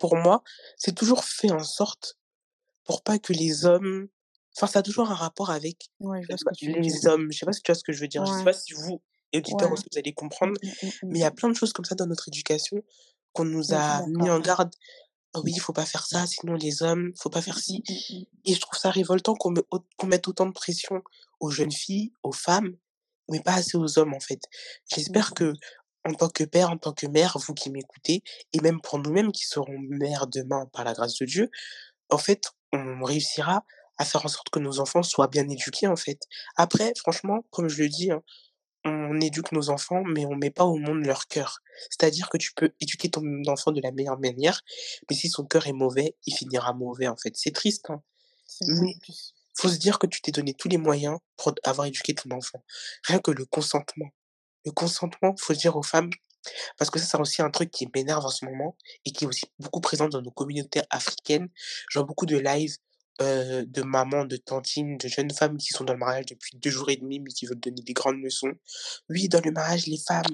[0.00, 0.42] pour moi,
[0.76, 2.18] c'est toujours fait en sorte
[2.84, 4.08] pour pas que les hommes
[4.56, 6.70] enfin, ça a toujours un rapport avec, Ouais, je heu, vois ce bah, que tu
[6.70, 6.98] veux dire.
[6.98, 7.32] les hommes.
[7.32, 8.26] Je sais pas si tu vois ce que je veux dire?
[8.26, 9.02] Je sais Ouais, pas si vous,
[9.34, 9.72] auditeurs ouais.
[9.72, 10.58] aussi, vous allez comprendre,
[11.10, 12.82] mais il y a plein de choses comme ça dans notre éducation
[13.34, 14.74] qu'on nous Ouais, suis a mis en garde.
[15.34, 17.84] «Ah oui, il faut pas faire ça, sinon les hommes, faut pas faire ci»
[18.44, 21.02] et je trouve ça révoltant qu'on me au qu'on mette autant de pression
[21.40, 22.76] aux jeunes filles, aux femmes,
[23.30, 24.40] mais pas assez aux hommes, en fait.
[24.94, 25.52] J'espère que
[26.04, 28.22] en tant que père, en tant que mère, vous qui m'écoutez,
[28.52, 31.50] et même pour nous-mêmes qui serons mères demain par la grâce de Dieu,
[32.10, 33.64] en fait, on réussira
[33.98, 36.20] à faire en sorte que nos enfants soient bien éduqués, en fait.
[36.56, 38.22] Après, franchement, comme je le dis, hein,
[38.84, 41.60] on éduque nos enfants, mais on met pas au monde leur cœur.
[41.90, 44.62] C'est-à-dire que tu peux éduquer ton enfant de la meilleure manière,
[45.10, 47.32] mais si son cœur est mauvais, il finira mauvais, en fait.
[47.36, 48.02] C'est triste, hein,
[48.66, 48.96] mais.
[49.56, 52.62] Faut se dire que tu t'es donné tous les moyens pour avoir éduqué ton enfant.
[53.04, 54.10] Rien que le consentement.
[54.64, 56.10] Le consentement, faut dire aux femmes
[56.78, 59.26] parce que ça, c'est aussi un truc qui m'énerve en ce moment et qui est
[59.26, 61.48] aussi beaucoup présent dans nos communautés africaines.
[61.90, 62.76] Je beaucoup de lives,
[63.22, 66.70] heu, de mamans, de tantines, de jeunes femmes qui sont dans le mariage depuis 2
[66.70, 68.52] jours et demi, mais qui veulent donner des grandes leçons.
[69.08, 70.24] Oui, dans le mariage, les femmes,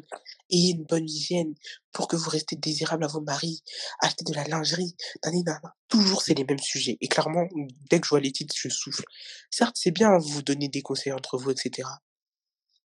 [0.51, 1.55] ayez une bonne hygiène
[1.93, 3.63] pour que vous restez désirables à vos maris,
[4.01, 5.75] achetez de la lingerie, nani nana.
[5.89, 7.47] Toujours, c'est les mêmes sujets et clairement,
[7.91, 9.05] dès que je vois les titres, je souffle.
[9.51, 12.01] Certes, c'est bien, vous donnez des conseils entre vous et cetera.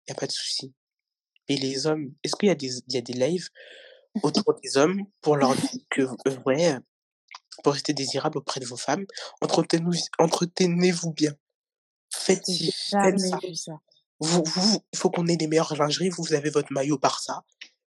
[0.07, 0.73] Il y a pas de souci.
[1.49, 3.49] Et les hommes, est-ce qu'il y a des y a des lives
[4.23, 6.79] autour des hommes pour leur dire que, heu, ouais,
[7.63, 9.07] pour rester désirable auprès de vos femmes,
[9.41, 11.35] entretenez entretenez-vous bien.
[12.11, 13.39] Faites faites jamais ça.
[13.43, 13.81] vu ça.
[14.21, 17.45] Vous vous il faut qu'on ait les meilleures lingeries, vous, vous avez votre maillot Barça,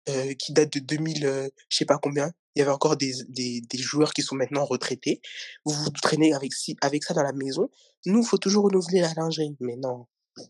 [0.10, 2.32] heu, qui date de 2000, heu, je sais pas combien.
[2.56, 5.21] Il y avait encore des des des joueurs qui sont maintenant retraités.
[5.65, 6.51] Vous vous traînez avec
[6.82, 7.69] avec ça dans la maison.
[8.06, 10.08] Nous, faut toujours renouveler la lingerie, mais non.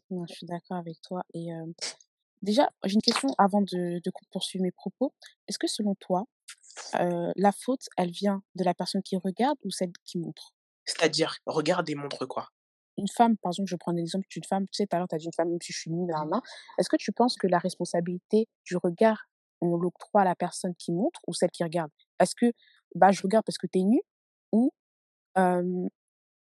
[0.10, 1.74] Non, je suis d'accord avec toi et hem,
[2.42, 4.02] déjà, j'ai une question avant de
[4.32, 5.14] poursuivre mes propos.
[5.48, 6.26] Est-ce que selon toi,
[6.96, 10.54] heu, la faute, elle vient de la personne qui regarde ou celle qui montre?
[10.86, 12.50] C'est-à-dire, regarde et montre quoi?
[12.98, 15.16] Une femme, par exemple, je prendre l'exemple d'une femme, tu sais, tout à l'heure, tu
[15.16, 16.42] as dit une femme, même si je suis nue, nin
[16.80, 19.26] Est-ce que tu penses que la responsabilité du regard,
[19.62, 21.92] on l'octroie à la personne qui montre ou celle qui regarde?
[22.20, 22.52] Est-ce que,
[22.96, 24.02] bah, je regarde parce que tu es nue
[24.52, 24.72] ou,
[25.38, 25.90] hem,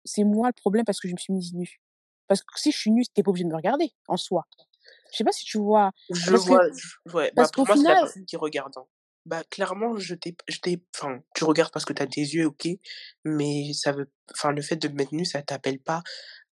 [0.06, 1.82] c'est moi le problème parce que je me suis mise nue?
[2.28, 4.48] Parce que si je suis nue, tu es pas obligé de me regarder, en soi.
[5.12, 5.92] Je sais pas si tu vois?
[6.12, 8.26] Je Parce que vois, je ouais, bah, parce pour qu'au moi, c'est la final personne
[8.26, 8.86] qui regarde, hein.
[9.30, 12.48] Bah, clairement, je t'ai je t'ai enfin, tu regardes parce que tu as des yeux,
[12.48, 12.68] OK,
[13.26, 16.04] mais ça veut enfin, le fait de me mettre nue, ça t'appelle pas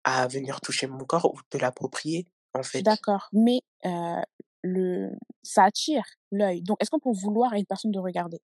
[0.04, 2.86] à venir toucher mon corps ou te l'approprier, en fait.
[2.86, 4.22] d'accord, mais heu,
[4.62, 5.10] le
[5.42, 6.62] ça attire l'œil.
[6.62, 8.40] Donc est-ce qu'on peut vouloir à une personne de regarder?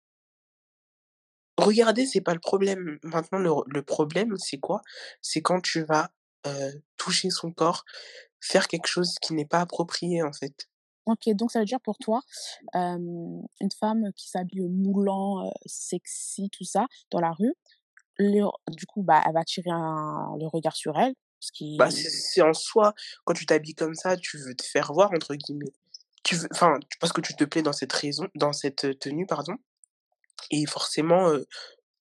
[1.59, 2.97] Regarder, c'est pas le problème.
[3.03, 4.81] Maintenant, le le problème, c'est quoi?
[5.21, 6.11] C'est quand tu vas,
[6.47, 7.85] heu, toucher son corps,
[8.41, 10.68] faire quelque chose qui n'est pas approprié, en fait.
[11.33, 12.21] Donc ça veut dire pour toi,
[12.73, 17.53] une femme qui s'habille moulant, sexy, tout ça, dans la rue,
[18.19, 21.13] du coup, bah, elle va attirer le regard sur elle,
[21.77, 22.93] Bah, c'est en soi,
[23.23, 25.73] quand tu t'habilles comme ça, tu veux «te faire voir» entre guillemets.
[26.23, 29.55] Tu veux enfin, parce que tu te plais dans cette tenue, pardon
[30.51, 31.31] et forcément,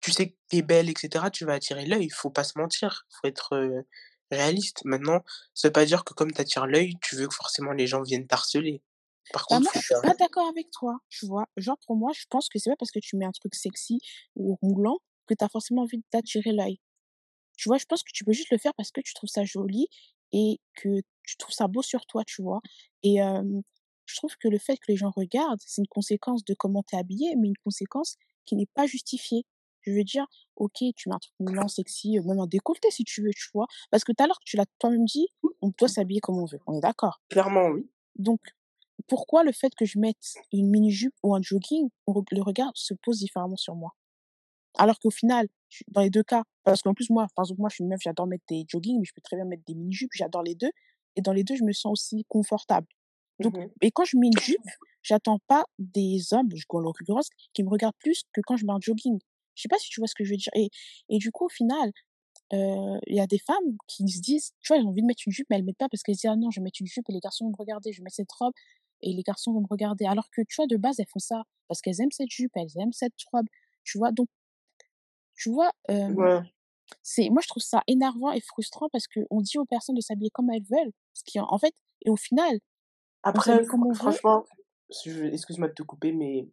[0.02, 2.58] tu sais que tu es belle et cetera, tu vas attirer l'œil, faut pas se
[2.58, 3.84] mentir, faut être,
[4.32, 4.82] réaliste.
[4.86, 7.88] Maintenant, ça veut pas dire que comme tu attires l'œil, tu veux que forcément les
[7.88, 8.82] gens viennent t'harceler.
[9.32, 11.46] Par bah, contre, moi, faut je suis pas d'accord avec toi, tu vois?
[11.58, 14.00] Genre, pour moi, je pense que c'est pas parce que tu mets un truc sexy
[14.36, 16.80] ou moulant que tu as forcément envie d'attirer l'œil.
[17.58, 17.78] Tu vois?
[17.78, 19.88] Je pense que tu peux juste le faire parce que tu trouves ça joli
[20.34, 22.62] et que tu trouves ça beau sur toi, tu vois?
[23.04, 23.18] Et
[24.06, 26.96] je trouve que le fait que les gens regardent, c'est une conséquence de comment tu
[26.96, 29.46] es habillée, mais une conséquence qui n'est pas justifiée.
[29.82, 33.22] Je veux dire, OK, tu mets un truc moulant, sexy, même un décolleté si tu
[33.22, 33.68] veux, tu vois?
[33.92, 35.28] Parce que tout à l'heure, tu l'as toi-même dit,
[35.62, 37.22] on doit s'habiller comme on veut, on est d'accord?
[37.30, 37.88] clairement oui.
[38.16, 38.40] Donc
[39.08, 41.90] pourquoi le fait que je mette une mini jupe ou un jogging,
[42.32, 43.96] le regard se pose différemment sur moi?
[44.78, 45.48] Alors qu'au final,
[45.90, 48.00] dans les 2 cas parce qu'en plus moi, par exemple, moi je suis une meuf,
[48.02, 50.72] j'adore mettre des joggings, mais je peux très bien mettre des mini-jupes, j'adore les 2
[51.16, 52.88] et dans les 2 je me sens aussi confortable.
[53.40, 53.74] Donc Mmh mh.
[53.82, 54.62] et quand je mets une jupe,
[55.04, 58.74] j'attends pas des hommes, je en l'occurrence, qui me regardent plus que quand je mets
[58.74, 59.20] un jogging.
[59.56, 60.52] Je sais pas si tu vois ce que je veux dire?
[60.56, 60.70] Et
[61.10, 61.92] et du coup, au final,
[62.54, 65.08] heu, il y a des femmes qui se disent tu vois, elles ont envie de
[65.08, 66.64] mettre une jupe, mais elles mettent pas parce qu'elles se disent: «Ah non, je vais
[66.64, 68.54] mettre une jupe et les garçons vont me regarder, je vais mettre cette robe
[69.04, 70.06] et les garçons vont me regarder».
[70.08, 72.78] Alors que, tu vois, de base, elles font ça parce qu'elles aiment cette jupe, elles
[72.82, 73.48] aiment cette robe,
[73.84, 74.12] tu vois?
[74.12, 74.28] Donc
[75.36, 75.72] tu vois,
[76.08, 76.54] Ouais.
[77.04, 80.30] c'est moi je trouve ça énervant et frustrant parce qu'on dit aux personnes de s'habiller
[80.32, 81.74] comme elles veulent, ce qui en fait
[82.06, 82.60] et au final,
[83.24, 84.46] Après comme on franchement,
[85.06, 86.48] excuse-moi de te couper, mais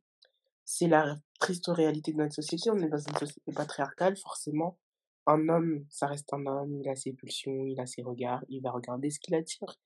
[0.64, 2.70] c'est la triste réalité de notre société.
[2.70, 4.78] On est dans une société patriarcale, forcément.
[5.26, 8.62] Un homme, ça reste un homme, il a ses pulsions, il a ses regards, il
[8.62, 9.76] va regarder ce qui l'attire.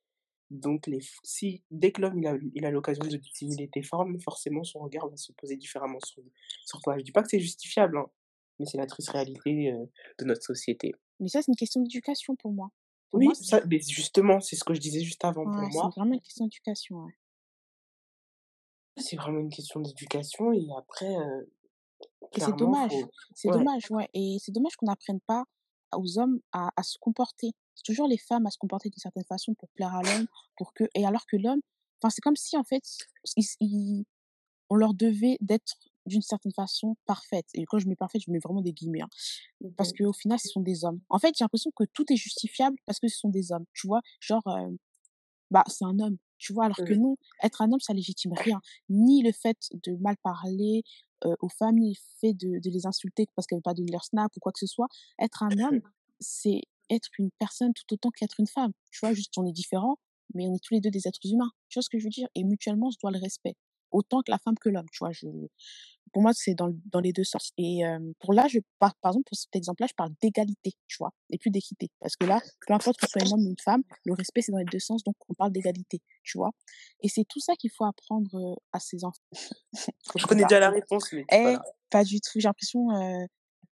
[0.55, 2.19] Donc les si dès que l'homme
[2.55, 6.23] il a l'occasion de dissimuler tes formes, forcément son regard va se poser différemment sur
[6.65, 6.99] sur toi.
[6.99, 8.07] Je dis pas que c'est justifiable, hein,
[8.59, 10.93] mais c'est la triste réalité, heu, de notre société.
[11.19, 12.69] mais ça, c'est une question d'éducation pour moi.
[13.11, 15.49] Pour moi, Oui, ça mais justement, c'est ce que je disais juste avant.
[15.49, 17.15] Pour ouais, c'est moi, vraiment une question d'éducation, ouais.
[18.97, 21.15] c'est vraiment une question d'éducation et après,
[22.33, 23.55] Et c'est dommage, faut c'est ouais.
[23.55, 25.45] dommage, ouais et c'est dommage qu'on n'apprenne pas
[25.97, 27.53] aux hommes à à se comporter.
[27.75, 30.73] C'est toujours les femmes à se comporter d'une certaine façon pour plaire à l'homme, pour
[30.75, 31.61] que et alors que l'homme
[32.03, 32.83] enfin, c'est comme si en fait,
[33.61, 34.05] il
[34.71, 35.75] on leur devait d'être
[36.07, 39.09] d'une certaine façon parfaites et quand je mets parfaite, je mets vraiment des guillemets, hein,
[39.77, 41.01] parce Mmh qu'au final, ce sont des hommes.
[41.11, 43.87] En fait, j'ai l'impression que tout est justifiable parce que ce sont des hommes, tu
[43.89, 44.03] vois?
[44.21, 44.79] Genre, heu,
[45.51, 46.67] bah, c'est un homme, tu vois?
[46.67, 46.97] Alors que Mmh.
[46.97, 50.83] non, être un homme, ça légitime rien, ni le fait de mal parler,
[51.27, 53.93] heu, aux femmes, ni le fait de de les insulter parce qu'elles veulent pas donner
[53.93, 54.89] leur snap ou quoi que ce soit.
[55.21, 55.81] Être un homme,
[56.21, 59.15] c'est être une personne tout autant qu'être une femme, tu vois?
[59.15, 59.97] Juste on est différents,
[60.35, 61.51] mais on est tous les 2 des êtres humains.
[61.69, 62.29] Tu vois ce que je veux dire?
[62.35, 63.55] Et mutuellement, on se doit le respect,
[63.91, 65.13] autant que la femme que l'homme, tu vois?
[65.13, 65.27] Je
[66.13, 69.11] pour moi, c'est dans dans les 2 sens et hem, pour là, je par par
[69.13, 71.11] exemple, pour cet exemple-là, je parle d'égalité, tu vois?
[71.31, 71.91] Et plus d'équité.
[72.01, 74.43] Parce que là, peu importe que ce soit un homme ou une femme, le respect,
[74.43, 76.53] c'est dans les 2 sens, donc on parle d'égalité, tu vois?
[77.03, 79.21] Et c'est tout ça qu'il faut apprendre, heu, à ses enfants.
[80.17, 81.73] Je connais déjà la réponse, mais pas Eh, grave.
[81.91, 83.27] pas du tout, j'ai l'impression, heu,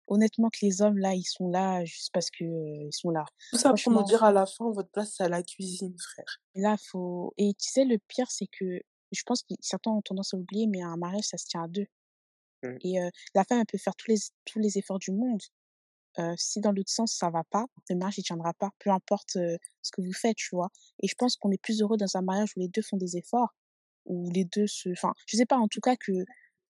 [0.09, 3.25] honnêtement que les hommes là, ils sont là juste parce que, ils sont là.
[3.51, 6.41] Tout ça pour nous dire à la fin: «Votre place, c'est à la cuisine, frère».
[6.55, 8.65] là, faut et tu sais, le pire, c'est que
[9.11, 11.67] je pense que certains ont tendance à oublier, mais un mariage, ça se tient à
[11.67, 11.85] 2
[12.63, 12.79] Mmh.
[12.83, 12.97] et
[13.35, 15.41] la femme, elle peut faire tous les tous les efforts du monde,
[16.37, 19.91] si dans l'autre sens, ça va pas, le mariage, il tiendra pas, peu importe, ce
[19.93, 20.69] que vous faites, tu vois?
[21.03, 23.17] Et je pense qu'on est plus heureux dans un mariage où les 2 font des
[23.17, 23.49] efforts,
[24.05, 26.11] où les 2 se enfin, je sais pas, en tout cas que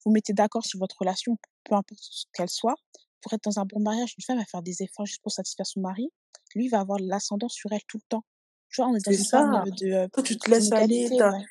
[0.05, 2.75] vous mettez d'accord sur votre relation, peu importe ce qu'elle soit.
[3.21, 5.65] Pour être dans un bon mariage, une femme va faire des efforts juste pour satisfaire
[5.67, 6.09] son mari.
[6.55, 8.25] Lui, il va avoir l'ascendant sur elle tout le temps.
[8.69, 9.67] Tu vois, on est dans C'est une forme, ça!
[9.67, 11.45] heu, de, heu, Toi, tu te laisses aller, ouais.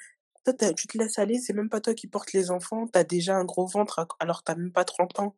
[0.44, 3.04] toi, tu te laisses aller, c'est même pas toi qui portes les enfants, tu as
[3.04, 5.34] déjà un gros ventre alors que tu as même pas 30 ans.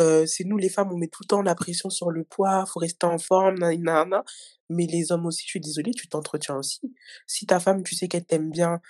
[0.00, 2.66] Heu, c'est nous les femmes, on met tout le temps la pression sur le poids,
[2.66, 4.24] faut rester en forme, nanana.
[4.70, 6.80] Mais les hommes aussi, je suis désolée, tu t'entretiens aussi.
[7.26, 8.80] Si ta femme, tu sais qu'elle t'aime bien,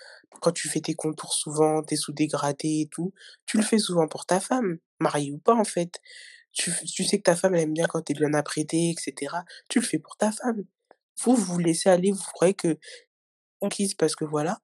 [0.42, 3.12] quand tu fais tes contours souvent, tes sous-dégradés et tout,
[3.46, 6.00] tu le fais souvent pour ta femme, mariée ou pas, en fait.
[6.52, 8.94] Tu tu sais que ta femme, elle aime bien quand tu es bien apprêtée et
[8.98, 10.64] cetera, tu le fais pour ta femme.
[11.22, 12.78] Vous, vous laissez aller, vous croyez que
[13.60, 14.60] conquise parce que voilà,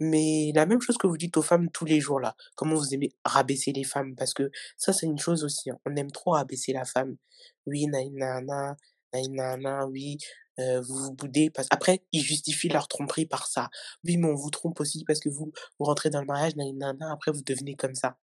[0.00, 2.94] mais la même chose que vous dites aux femmes tous les jours là, comment vous
[2.94, 4.16] aimez rabaisser les femmes?
[4.16, 7.16] Parce que ça, c'est une chose aussi, hein, on aime trop rabaisser la femme.
[7.66, 10.18] Oui, nani nanana, oui,
[10.58, 13.70] heu, vous vous boudez parce après, ils justifient leur tromperie par ça.
[14.04, 16.74] Oui, mais on vous trompe aussi parce que vous vous rentrez dans le mariage, nani
[16.74, 18.18] nanana, après vous devenez comme ça.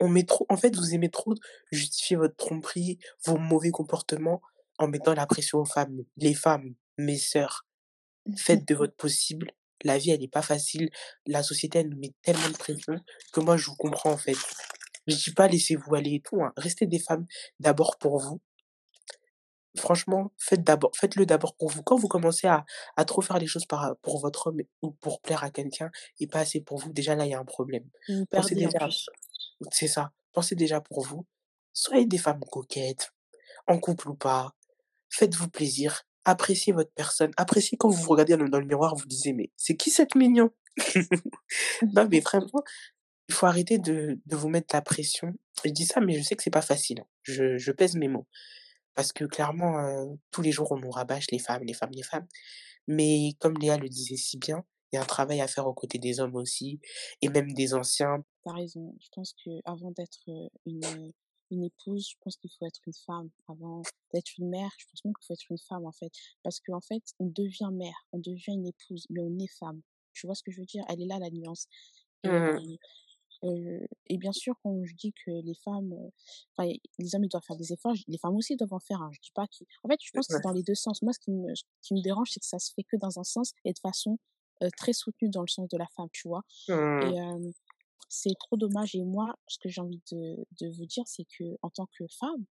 [0.00, 1.34] On met trop en fait, vous aimez trop
[1.72, 4.40] justifier votre tromperie, vos mauvais comportements
[4.78, 6.04] en mettant la pression aux femmes.
[6.16, 7.66] Les femmes, mes sœurs,
[8.36, 9.52] faites de votre possible.
[9.84, 10.90] La vie, elle est pas facile.
[11.26, 13.00] La société, elle nous met tellement de pression
[13.32, 14.36] que moi, je vous comprends, en fait.
[15.06, 16.52] Je dis pas laissez-vous aller et tout, hein.
[16.56, 17.26] Restez des femmes
[17.60, 18.40] d'abord pour vous.
[19.76, 21.82] Franchement, faites d'abord faites-le d'abord pour vous.
[21.82, 22.64] Quand vous commencez à
[22.96, 26.26] à trop faire les choses par pour votre homme ou pour plaire à quelqu'un et
[26.26, 27.84] pas assez pour vous, déjà là, il y a un problème.
[28.08, 28.88] Vous perdez déjà.
[29.72, 31.26] C'est ça, pensez déjà pour vous.
[31.72, 33.12] Soyez des femmes coquettes,
[33.68, 34.54] en couple ou pas,
[35.10, 39.32] faites-vous plaisir, appréciez votre personne, appréciez quand vous vous regardez dans le miroir, vous disiez:
[39.34, 40.50] «Mais c'est qui cet mignon?»
[41.94, 42.62] non, mais vraiment,
[43.28, 45.34] il faut arrêter de de vous mettre la pression.
[45.64, 47.04] Je dis ça, mais je sais que c'est pas facile.
[47.22, 48.26] Je je pèse mes mots.
[48.94, 52.02] Parce que clairement, heu, tous les jours, on nous rabâche les femmes, les femmes, les
[52.02, 52.26] femmes.
[52.88, 55.74] Mais comme Léa le disait si bien, il y a un travail à faire aux
[55.74, 56.80] côtés des hommes aussi
[57.22, 58.24] et même des anciens.
[58.48, 58.94] Tu as raison.
[59.00, 61.12] Je pense qu'avant d'être, heu, une, heu,
[61.50, 63.30] une épouse, je pense qu'il faut être une femme.
[63.48, 66.12] Avant d'être une mère, je pense même qu'il faut être une femme, en fait.
[66.42, 69.82] Parce qu'en fait, on devient mère, on devient une épouse, mais on est femme.
[70.14, 70.84] Tu vois ce que je veux dire?
[70.88, 71.66] Elle est là la nuance
[72.24, 72.78] et Mmh.
[74.08, 75.94] et bien sûr, quand je dis que les femmes,
[76.56, 79.10] enfin, les hommes, ils doivent faire des efforts, les femmes aussi doivent en faire, hein.
[79.12, 81.02] Je dis pas qui en fait, je pense que c'est dans les 2 sens.
[81.02, 83.18] Moi, ce qui me ce qui me dérange, c'est que ça se fait que dans
[83.18, 84.18] un sens et de façon,
[84.76, 86.42] très soutenue dans le sens de la femme, tu vois?
[87.00, 87.52] Et Mmh.
[88.08, 91.86] C'est trop dommage et moi, ce que j'ai envie de vous dire, c'est qu'en tant
[91.98, 92.44] que femme,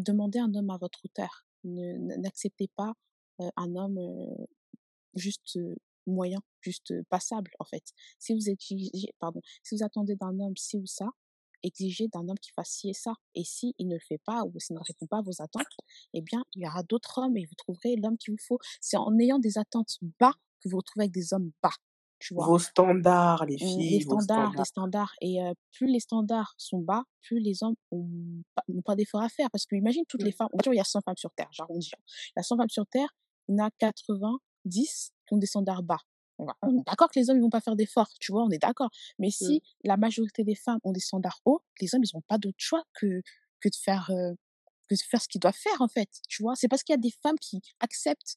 [0.00, 1.46] demandez un homme à votre hauteur.
[1.64, 2.92] N'acceptez pas,
[3.56, 3.98] un homme,
[5.14, 5.58] juste,
[6.06, 7.84] moyen, juste, passable, en fait.
[8.18, 11.06] Si vous exigez pardon, si vous attendez d'un homme ci ou ça,
[11.62, 14.58] exigez d'un homme qui fasse ci et ça et s'il ne le fait pas ou
[14.58, 15.66] s'il ne répond pas à vos attentes,
[16.12, 18.58] eh bien, il y aura d'autres hommes et vous trouverez l'homme qu'il vous faut.
[18.80, 21.74] C'est en ayant des attentes bas que vous vous retrouvez avec des hommes bas,
[22.22, 22.48] tu vois?
[22.48, 24.64] Vos standards, les Mmh, les filles, vos standards, les standards.
[24.64, 25.38] standards et
[25.72, 29.50] plus les standards sont bas, plus les hommes ont pas n'ont pas d'efforts à faire.
[29.50, 30.32] Parce qu'imagine toutes les Mmh.
[30.32, 32.02] femmes on va dire il y a 100 femmes sur terre, j'arrondis, hein.
[32.36, 33.08] Il y a 100 femmes sur terre,
[33.48, 35.98] il y en a 90 qui ont des standards bas.
[36.62, 38.42] On est d'accord que les hommes, ils vont pas faire d'efforts, tu vois?
[38.42, 38.90] On est d'accord.
[39.20, 39.56] Mais Mmh.
[39.56, 42.56] si la majorité des femmes ont des standards hauts, les hommes, ils ont pas d'autre
[42.58, 43.22] choix que
[43.60, 44.10] que de faire,
[44.88, 46.54] que de faire ce qu'ils doivent faire, en fait, tu vois?
[46.56, 48.36] C'est parce qu'il y a des femmes qui acceptent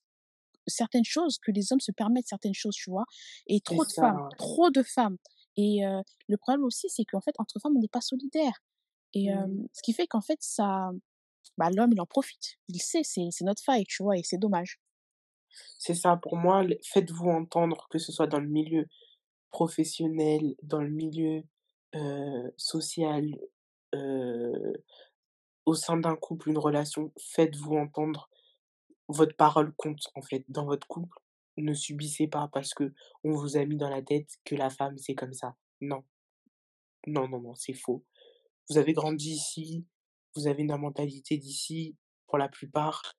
[0.68, 3.06] certaines choses que les hommes se permettent certaines choses, tu vois?
[3.48, 5.18] Et trop de femmes, trop de femmes
[5.58, 5.82] et
[6.28, 8.60] le problème aussi, c'est qu'en fait, entre femmes, on n'est pas solidaires
[9.14, 9.68] et Mmh.
[9.74, 10.92] ce qui fait qu'en fait, ça
[11.58, 12.56] bah, l'homme, il en profite.
[12.70, 14.18] Il sait, c'est notre faille, tu vois?
[14.18, 14.80] Et c'est dommage.
[15.78, 18.88] C'est ça, pour moi, faites-vous entendre, que ce soit dans le milieu
[19.52, 21.44] professionnel, dans le milieu,
[22.58, 23.24] social,
[25.66, 28.30] au sein d'un couple, une relation, faites-vous entendre.
[29.08, 31.18] Votre parole compte, en fait, dans votre couple.
[31.58, 32.92] Ne subissez pas parce qu'on
[33.24, 35.56] vous a mis dans la tête que la femme, c'est comme ça.
[35.80, 36.04] Non.
[37.08, 38.04] Non, non, non, c'est faux.
[38.70, 39.86] Vous avez grandi ici,
[40.36, 41.96] vous avez une mentalité d'ici,
[42.28, 43.16] pour la plupart.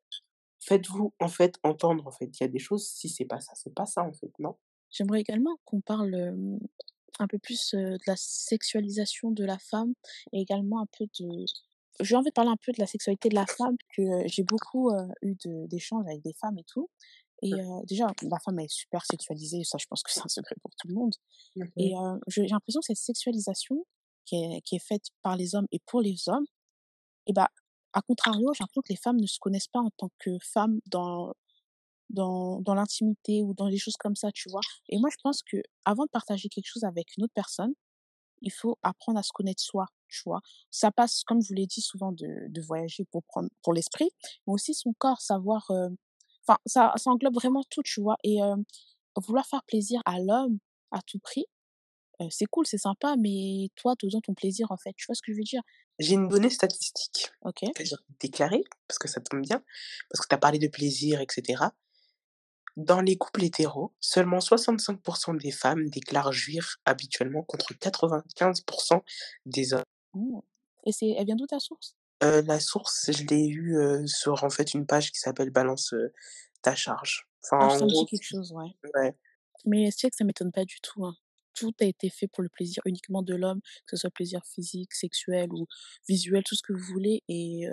[0.60, 2.26] Faites-vous, en fait, entendre, en fait.
[2.38, 4.56] Il y a des choses, si c'est pas ça, c'est pas ça, en fait, non?
[4.90, 6.36] J'aimerais également qu'on parle,
[7.18, 9.94] un peu plus, de la sexualisation de la femme
[10.32, 11.44] et également un peu de
[12.00, 14.90] j'ai envie de parler un peu de la sexualité de la femme, que, j'ai beaucoup,
[15.22, 15.34] eu
[15.68, 16.88] d'échanges avec des femmes et tout
[17.42, 17.66] et Mmh.
[17.86, 20.88] déjà, la femme, est super sexualisée, ça, je pense que c'est un secret pour tout
[20.88, 21.12] le monde
[21.56, 21.96] Mmh et mh.
[21.96, 23.86] heu, je j'ai l'impression que cette sexualisation
[24.26, 26.46] qui est qui est faite par les hommes et pour les hommes
[27.28, 27.48] et bah,
[27.94, 30.80] à contrario, j'ai l'impression que les femmes ne se connaissent pas en tant que femmes
[30.86, 31.34] dans
[32.10, 34.64] dans dans l'intimité ou dans des choses comme ça, tu vois?
[34.90, 37.74] Et moi, je pense qu'avant de partager quelque chose avec une autre personne,
[38.42, 40.40] il faut apprendre à se connaître soi, tu vois?
[40.70, 44.10] Ça passe, comme je vous l'ai dit souvent, de de voyager pour prendre pour l'esprit,
[44.46, 45.88] mais aussi son corps, savoir, heu
[46.48, 48.16] enfin, ça ça englobe vraiment tout, tu vois?
[48.24, 48.64] Et hem,
[49.26, 50.58] vouloir faire plaisir à l'homme
[50.92, 51.46] à tout prix,
[52.22, 55.22] heu, c'est cool, c'est sympa, mais toi, faisant ton plaisir, en fait, tu vois ce
[55.22, 55.62] que je veux dire?
[55.98, 57.62] J'ai une donnée statistique, OK.
[57.74, 59.62] c'est-à-dire déclarée, parce que ça tombe bien,
[60.10, 61.74] parce que tu as parlé de plaisir et cetera.
[62.78, 69.04] Dans les couples hétéros, seulement 65% des femmes déclarent jouir habituellement contre 95%
[69.44, 69.82] des hommes.
[70.84, 71.94] Et c'est elle vient d'où ta source?
[72.22, 73.76] Heu, la source, je l'ai eue,
[74.06, 75.94] sur, en fait, une page qui s'appelle «Balance,
[76.62, 77.28] ta charge».
[77.44, 78.76] Enfin, Ah, en ça me dit gros, quelque chose, ouais.
[78.94, 79.16] ouais.
[79.66, 81.16] Mais tu sais que ça m'étonne pas du tout, hein?
[81.54, 84.94] Tout a été fait pour le plaisir uniquement de l'homme, que ce soit plaisir physique,
[84.94, 85.66] sexuel ou
[86.08, 87.66] visuel, tout ce que vous voulez et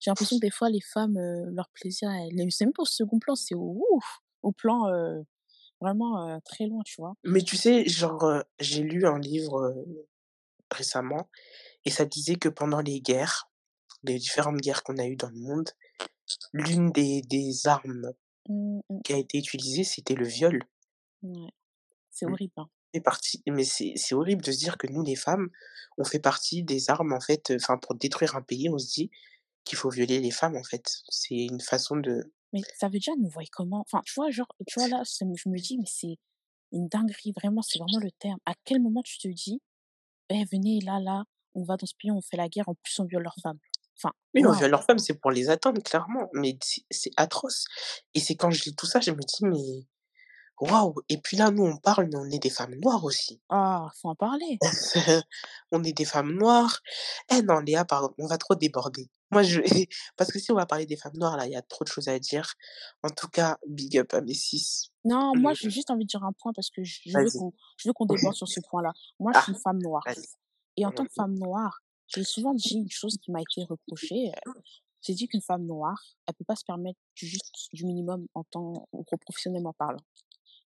[0.00, 1.18] j'ai l'impression que des fois les femmes,
[1.52, 2.10] leur plaisir,
[2.50, 4.90] c'est même pas au second plan, c'est au ouf, au plan,
[5.80, 7.14] vraiment, très loin, tu vois?
[7.24, 9.74] Mais tu sais, genre, j'ai lu un livre,
[10.72, 11.30] récemment
[11.84, 13.50] et ça disait que pendant les guerres,
[14.04, 15.70] les différentes guerres qu'on a eues dans le monde,
[16.52, 18.12] l'une des des armes
[18.48, 19.00] Mmh mh.
[19.04, 20.60] qui a été utilisée, c'était le viol.
[21.22, 21.50] Ouais,
[22.10, 22.34] c'est Mmh.
[22.34, 22.68] horrible, hein.
[23.04, 25.50] partie mais c'est horrible de se dire que nous, les femmes,
[25.98, 28.92] on fait partie des armes, en fait, heu, enfin, pour détruire un pays, on se
[28.92, 29.10] dit
[29.64, 31.02] qu'il faut violer les femmes, en fait.
[31.10, 33.80] C'est une façon de Mais ça veut dire, nous voient comment?
[33.80, 36.16] Enfin, tu vois, genre, tu vois, là, je me dis: «Mais c'est
[36.72, 38.38] une dinguerie», vraiment, c'est vraiment le terme.
[38.46, 39.62] À quel moment tu te dis:
[40.30, 42.98] «Eh, venez, là, là, on va dans ce pays, on fait la guerre, en plus
[43.00, 43.58] on viole leurs femmes».
[43.96, 44.58] Enfin, oui, on waouh!
[44.58, 46.58] viole leurs femmes, c'est pour les atteindre, clairement, mais
[46.90, 47.64] c'est atroce
[48.14, 49.86] et c'est quand je lis tout ça, je me dis: «Mais
[50.60, 53.40] waouh» et puis là, nous, on parle, mais on est des femmes noires aussi.
[53.48, 54.58] Ah, faut en parler!
[55.72, 56.80] On est des femmes noires.
[57.32, 59.10] Eh non, Léa, pardon, on va trop déborder.
[59.30, 59.60] Moi, je
[60.16, 61.88] parce que si on va parler des femmes noires, là, il y a trop de
[61.88, 62.54] choses à dire.
[63.02, 64.90] En tout cas, big up à mes sis.
[65.04, 67.00] Non, moi, j'ai juste envie de dire un point parce que je
[67.84, 68.92] veux qu'on déborde sur ce point-là.
[69.18, 70.04] Moi, je Ah, suis une femme noire.
[70.76, 73.64] Et en tant Mmh que femme noire, j'ai souvent dit une chose qui m'a été
[73.64, 74.52] reprochée, heu,
[75.02, 78.44] j'ai dit qu'une femme noire, elle peut pas se permettre du juste du minimum en
[78.44, 78.88] tant
[79.22, 80.00] professionnellement parlant.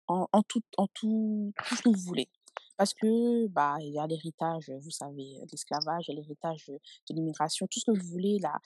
[0.09, 2.29] En en tout en tout tout ce que vous voulez.
[2.77, 7.81] Parce que, bah, il y a l'héritage, vous savez, de l'esclavage, l'héritage, de l'immigration, tout
[7.81, 8.59] ce que vous voulez là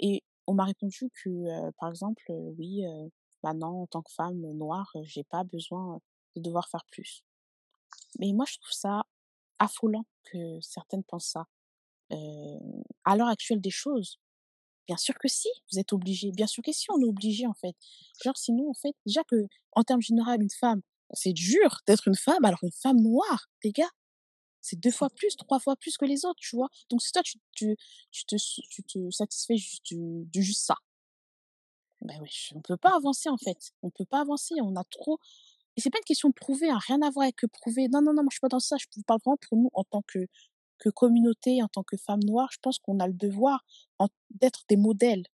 [0.00, 2.82] et on m'a répondu que, heu, par exemple, heu, oui,
[3.42, 6.00] bah, non, en tant que femme noire, j'ai pas besoin,
[6.36, 7.22] de devoir faire plus.
[8.18, 9.04] Mais moi, je trouve ça
[9.58, 11.46] affolant que certaines pensent ça.
[12.12, 12.16] Heu,
[13.04, 14.18] à l'heure actuelle des choses,
[14.88, 16.32] bien sûr que si, vous êtes obligés.
[16.32, 17.76] Bien sûr que si, on est obligés, en fait.
[18.24, 20.82] Genre sinon, en fait, déjà que en termes général, une femme,
[21.14, 23.90] c'est dur d'être une femme, alors une femme noire, les gars,
[24.60, 26.68] c'est 2 fois plus, 3 fois plus que les autres, tu vois?
[26.90, 27.76] Donc si toi tu tu
[28.12, 28.36] tu te
[28.70, 30.76] tu te satisfais juste du du juste ça,
[32.00, 33.72] ben wesh, on peut pas avancer, en fait.
[33.82, 35.18] On peut pas avancer, on a trop
[35.78, 37.88] et c'est pas une question de prouver, hein, rien à voir avec que prouver.
[37.88, 39.70] Non, non, non, moi je suis pas dans ça, je vous parle vraiment pour nous
[39.74, 40.20] en tant que
[40.80, 43.64] que communauté, en tant que femmes noires, je pense qu'on a le devoir
[44.30, 45.24] d'être des modèles,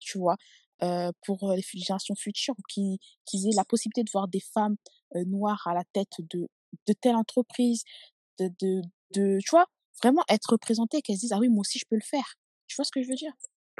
[0.00, 0.36] tu vois?
[0.82, 4.76] Heu, pour, heu, les générations futures, qui qu'ils aient la possibilité de voir des femmes,
[5.16, 6.48] heu, noires à la tête de
[6.88, 7.84] de telle entreprise,
[8.40, 8.82] de de
[9.14, 9.66] de tu vois?
[10.02, 12.34] Vraiment être représentées, qu'elles se disent: «Ah oui, moi aussi je peux le faire».
[12.68, 13.32] Tu vois ce que je veux dire?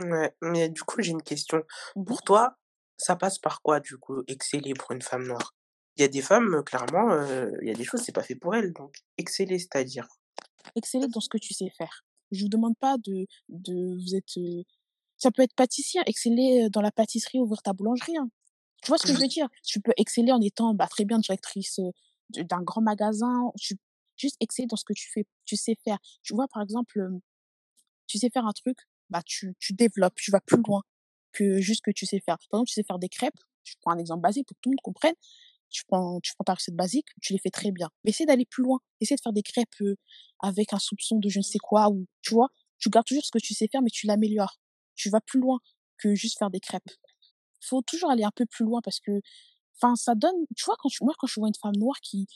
[0.02, 1.62] Ouais, mais du coup, j'ai une question.
[1.94, 2.16] Mmh mh.
[2.16, 2.58] Pour toi,
[2.98, 5.54] ça passe par quoi, du coup, exceller pour une femme noire?
[5.96, 7.08] Il y a des femmes, clairement,
[7.62, 10.06] il y a des choses, c'est pas fait pour elles, donc exceller, c'est-à-dire?
[10.74, 12.04] Exceller dans ce que tu sais faire.
[12.32, 14.34] Je vous demande pas de de vous êtes,
[15.16, 18.28] ça peut être pâtissier, exceller, heu, dans la pâtisserie, ouvrir ta boulangerie, hein.
[18.82, 19.48] Tu vois ce que je veux dire?
[19.64, 21.80] Tu peux exceller en étant, bah, très bien directrice,
[22.30, 23.76] d'un grand magasin, tu
[24.16, 25.98] juste exceller dans ce que tu fais tu sais faire.
[26.22, 27.00] Tu vois, par exemple,
[28.06, 28.78] tu sais faire un truc,
[29.10, 30.82] bah, tu tu développes, tu vas plus loin
[31.32, 32.36] que juste que tu sais faire.
[32.50, 34.70] Par exemple, tu sais faire des crêpes, je prends un exemple basique pour que tout
[34.70, 35.14] le monde comprenne.
[35.76, 37.90] Tu prends, tu prends ta recette basique, tu les fais très bien.
[38.04, 38.78] Mais essaie d'aller plus loin.
[39.00, 39.68] Essaie de faire des crêpes
[40.40, 42.48] avec un soupçon de je ne sais quoi, ou tu vois,
[42.78, 44.58] tu gardes toujours ce que tu sais faire, mais tu l'améliores.
[44.94, 45.58] Tu vas plus loin
[45.98, 46.90] que juste faire des crêpes.
[47.60, 49.20] Faut toujours aller un peu plus loin parce que,
[49.76, 52.26] enfin, ça donne, tu vois, moi, quand je vois une femme noire qui,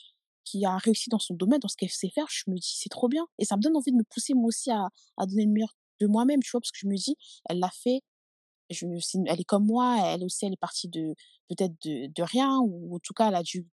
[0.45, 2.89] qui a réussi dans son domaine, dans ce qu'elle sait faire, je me dis, c'est
[2.89, 3.25] trop bien.
[3.39, 5.73] Et ça me donne envie de me pousser moi aussi à, à donner le meilleur
[5.99, 7.15] de moi-même, tu vois, parce que je me dis,
[7.49, 8.01] elle l'a fait,
[8.73, 8.85] je,
[9.27, 11.13] elle est comme moi, elle aussi, elle est partie de
[11.49, 13.67] peut-être de, de rien, ou en tout cas, elle a dû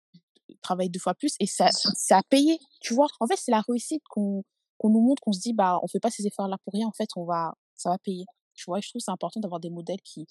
[0.61, 3.07] travailler deux fois plus, et ça, ça a payé, tu vois?
[3.19, 4.43] En fait, c'est la réussite qu'on
[4.77, 6.91] qu'on nous montre, qu'on se dit, bah, on fait pas ces efforts-là pour rien, en
[6.91, 8.25] fait, on va, ça va payer.
[8.53, 10.27] Tu vois, je trouve c'est important d'avoir des modèles qui,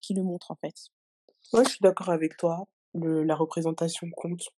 [0.00, 0.74] qui le montrent, en fait.
[1.52, 2.68] Ouais, je suis d'accord avec toi.
[2.94, 4.48] Le, la représentation compte,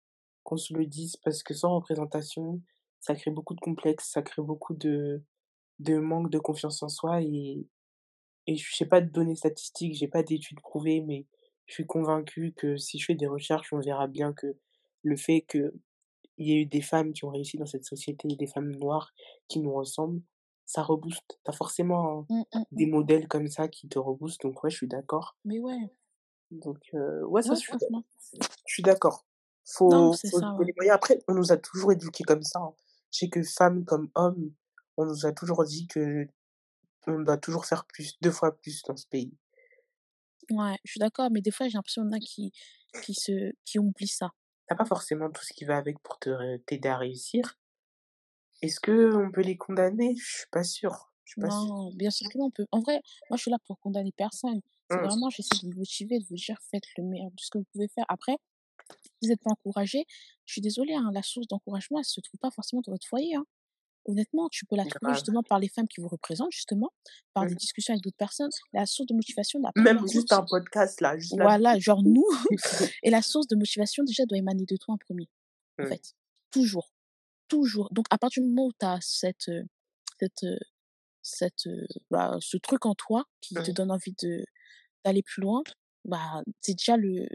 [0.45, 2.61] qu'on se le dise, parce que sans représentation,
[3.01, 5.23] ça crée beaucoup de complexes, ça crée beaucoup de,
[5.81, 7.67] de manque de confiance en soi et,
[8.47, 11.27] et je sais pas de données statistiques, j'ai pas d'études prouvées, mais
[11.67, 14.57] je suis convaincue que si je fais des recherches, on verra bien que
[15.03, 15.73] le fait qu'il
[16.39, 19.13] y ait eu des femmes qui ont réussi dans cette société, des femmes noires
[19.49, 20.21] qui nous ressemblent,
[20.67, 21.39] ça rebooste.
[21.45, 22.91] T'as forcément Mmh, mmh, des mmh.
[22.91, 25.37] modèles comme ça qui te reboostent, donc ouais, je suis d'accord.
[25.45, 25.91] Mais ouais,
[26.51, 27.63] Donc euh, ouais, ça, ouais, je
[28.67, 29.25] suis, d'accord.
[29.65, 30.65] Faut, ça, ouais.
[30.67, 30.95] les moyens.
[30.95, 32.59] Après, on nous a toujours éduqués comme ça.
[32.61, 32.75] hein.
[33.13, 34.53] Je sais que femmes comme hommes,
[34.97, 36.27] on nous a toujours dit que
[37.07, 39.37] on doit toujours faire plus, deux fois plus dans ce pays.
[40.51, 42.53] Ouais, je suis d'accord, mais des fois, j'ai l'impression qu'il y en a qui,
[43.05, 44.31] qui se, qui oublient ça.
[44.67, 47.55] T'as pas forcément tout ce qui va avec pour te t'aider à réussir.
[48.63, 50.17] Est-ce que on peut les condamner?
[50.17, 51.13] Je suis pas sûre.
[51.25, 51.77] Je suis pas sûre.
[51.77, 52.67] Non, bien sûr que non, on peut.
[52.73, 53.01] En vrai,
[53.31, 54.61] moi, je suis là pour condamner personne.
[54.89, 57.51] C'est Hum, vraiment, j'essaie de vous motiver, de vous dire, faites le meilleur de ce
[57.51, 58.05] que vous pouvez faire.
[58.09, 58.37] Après,
[59.03, 60.07] si vous n'êtes pas encouragé,
[60.47, 63.37] je suis désolée, hein, la source d'encouragement, elle se trouve pas forcément dans votre foyer,
[63.37, 63.45] hein.
[64.07, 66.93] Honnêtement, tu peux la trouver justement par les femmes qui vous représentent, justement,
[67.35, 67.57] par des Mhm.
[67.57, 68.51] discussions avec d'autres personnes.
[68.73, 71.51] La source de motivation, la Même juste source, un podcast là, juste là.
[71.51, 72.27] voilà, genre nous,
[73.03, 75.29] et la source de motivation, déjà, doit émaner de toi en premier,
[75.83, 76.15] en Hum, fait.
[76.53, 76.93] Toujours,
[77.49, 77.91] toujours.
[77.93, 79.51] Donc, à partir du moment où tu as cette,
[80.21, 80.47] cette,
[81.23, 81.69] cette,
[82.11, 84.45] bah, ce truc en toi qui te hum, donne envie de
[85.05, 85.65] d'aller plus loin,
[86.05, 87.29] bah, c'est déjà le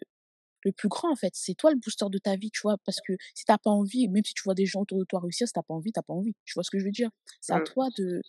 [0.68, 1.32] le plus grand, en fait.
[1.36, 2.78] C'est toi le booster de ta vie, tu vois?
[2.86, 5.05] Parce que si tu as pas envie, même si tu vois des gens autour de
[5.05, 6.36] toi réussir, si tu as pas envie, tu as pas envie.
[6.45, 7.09] Tu vois ce que je veux dire?
[7.41, 7.65] C'est à hum.
[7.65, 8.22] toi de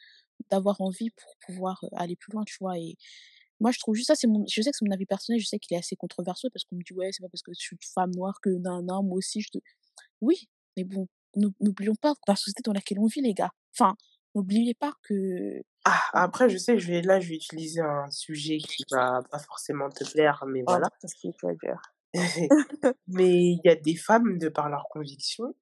[0.50, 2.78] d'avoir envie pour pouvoir, heu, aller plus loin, tu vois?
[2.78, 2.96] Et
[3.60, 5.46] moi, je trouve juste ça, c'est mon je sais que c'est mon avis personnel, je
[5.46, 7.60] sais qu'il est assez controversé parce qu'on me dit: «Ouais, c'est pas parce que je
[7.60, 9.58] suis une femme noire que nin nin, moi aussi je te»
[10.20, 13.52] oui, mais bon, n'ou n'oublions pas la société dans laquelle on vit, les gars.
[13.74, 13.96] Enfin,
[14.34, 18.58] n'oubliez pas que Ah, après, je sais, je vais là, je vais utiliser un sujet
[18.58, 20.88] qui va pas forcément te plaire, mais oh, voilà.
[21.02, 21.80] que tu vas dire?
[23.08, 25.54] Mais il y a des femmes, de par leurs convictions,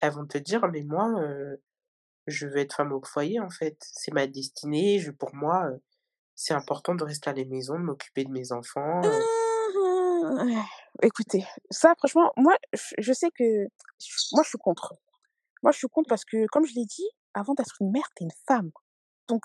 [0.00, 1.08] elles vont te dire: «Mais moi,
[2.26, 3.76] je veux être femme au foyer, en fait.
[3.80, 5.68] C'est ma destinée, je pour moi,
[6.34, 9.30] c'est important de rester à la maison, de m'occuper de mes enfants, heu».
[10.22, 10.62] Mmh
[11.02, 12.56] Écoutez, ça franchement, moi,
[12.98, 13.66] je sais que
[14.32, 14.94] moi, je suis contre.
[15.62, 18.24] Moi, je suis contre parce que, comme je l'ai dit, avant d'être une mère, tu
[18.24, 18.70] es une femme.
[19.28, 19.42] Donc,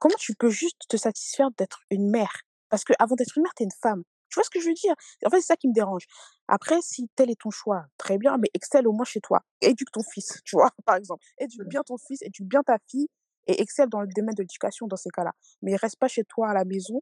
[0.00, 2.32] comment tu peux juste te satisfaire d'être une mère?
[2.70, 4.04] Parce qu'avant d'être une mère, tu es une femme.
[4.28, 4.94] Tu vois ce que je veux dire?
[5.24, 6.04] En fait, c'est ça qui me dérange.
[6.48, 9.42] Après, si tel est ton choix, très bien, mais excelle au moins chez toi.
[9.60, 11.24] Éduque ton fils, tu vois, par exemple.
[11.38, 11.68] Éduque Mmh.
[11.68, 13.08] bien ton fils, éduque bien ta fille
[13.46, 15.32] et excelle dans le domaine de l'éducation dans ces cas-là.
[15.62, 16.98] Mais reste pas chez toi à la maison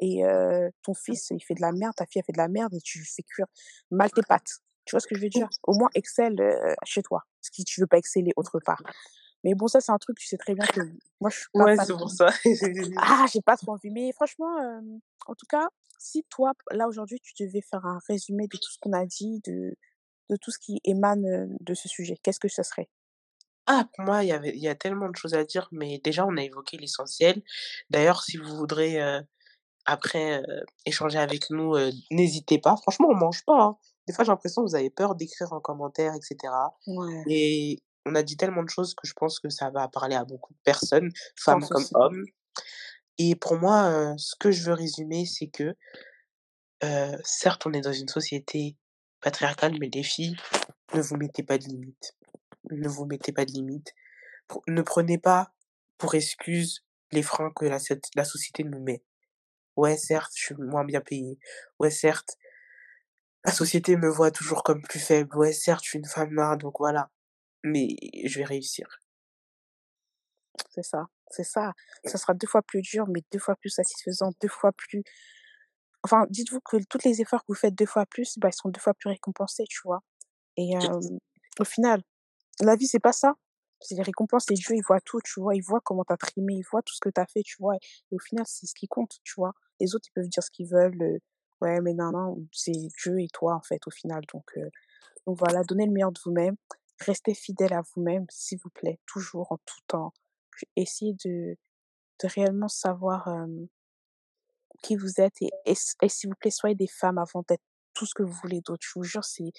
[0.00, 0.22] et
[0.82, 2.80] ton fils, il fait de la merde, ta fille, elle fait de la merde et
[2.80, 3.46] tu fais cuire
[3.90, 4.58] mal tes pâtes.
[4.84, 5.48] Tu vois ce que je veux dire?
[5.62, 6.36] Au moins excelle,
[6.84, 8.82] chez toi, si tu veux pas exceller autre part.
[9.44, 10.80] Mais bon, ça, c'est un truc, tu sais très bien que
[11.20, 12.30] moi, je suis pas Ouais, c'est pour ça.
[12.96, 13.90] Ah, j'ai pas trop envie.
[13.90, 15.68] Mais franchement, hem, en tout cas,
[16.04, 19.40] si toi, là, aujourd'hui, tu devais faire un résumé de tout ce qu'on a dit,
[19.46, 19.74] de
[20.30, 22.88] de tout ce qui émane, de ce sujet, qu'est-ce que ça serait?
[23.66, 25.98] Ah, pour moi, il y avait il y a tellement de choses à dire, mais
[25.98, 27.42] déjà, on a évoqué l'essentiel.
[27.90, 28.98] D'ailleurs, si vous voudrez,
[29.86, 30.42] après,
[30.86, 31.74] échanger avec nous,
[32.10, 32.76] n'hésitez pas.
[32.76, 33.78] Franchement, on mange pas, hein.
[34.06, 36.76] Des fois, j'ai l'impression que vous avez peur d'écrire en commentaire et cetera.
[36.86, 40.14] Ouais, Et on a dit tellement de choses que je pense que ça va parler
[40.16, 41.94] à beaucoup de personnes, femmes comme aussi.
[41.94, 42.24] hommes.
[43.18, 45.76] Et pour moi, ce que je veux résumer, c'est que,
[47.24, 48.76] certes, on est dans une société
[49.20, 50.36] patriarcale, mais les filles,
[50.92, 52.16] ne vous mettez pas de limites.
[52.70, 53.94] Ne vous mettez pas de limites.
[54.68, 55.54] Ne prenez pas
[55.98, 59.02] pour excuse les freins que la société nous met.
[59.76, 61.38] Ouais, certes, je suis moins bien payée.
[61.78, 62.36] Ouais, certes,
[63.44, 65.36] la société me voit toujours comme plus faible.
[65.36, 67.10] Ouais, certes, je suis une femme noire, donc voilà,
[67.62, 69.00] mais je vais réussir.
[70.70, 71.72] C'est ça, c'est ça.
[72.04, 75.02] Ça sera 2 fois plus dur, mais 2 fois plus satisfaisant, 2 fois plus
[76.04, 78.68] enfin, dites-vous que tous les efforts que vous faites 2 fois plus, bah, ils seront
[78.70, 80.00] 2 fois plus récompensés, tu vois?
[80.56, 80.74] Et
[81.60, 82.02] au final,
[82.60, 83.34] la vie, c'est pas ça.
[83.80, 85.54] C'est les récompenses et Dieu, il voit tout, tu vois?
[85.56, 87.56] Il voit comment tu as trimé, il voit tout ce que tu as fait, tu
[87.60, 87.74] vois?
[87.76, 89.52] Et au final, c'est ce qui compte, tu vois?
[89.80, 91.20] Les autres, ils peuvent dire ce qu'ils veulent,
[91.60, 94.44] Ouais, mais non, non, c'est Dieu et toi, en fait, au final, donc
[95.26, 96.56] donc voilà, donnez le meilleur de vous-même,
[97.00, 100.12] restez fidèle à vous-même, s'il vous plaît, toujours, en tout temps.
[100.58, 101.56] J essayez de
[102.22, 103.28] de réellement savoir,
[104.82, 107.62] qui vous êtes et et s'il vous plaît, soyez des femmes avant d'être
[107.94, 108.82] tout ce que vous voulez d'autre.
[108.86, 109.52] Je vous jure, c'est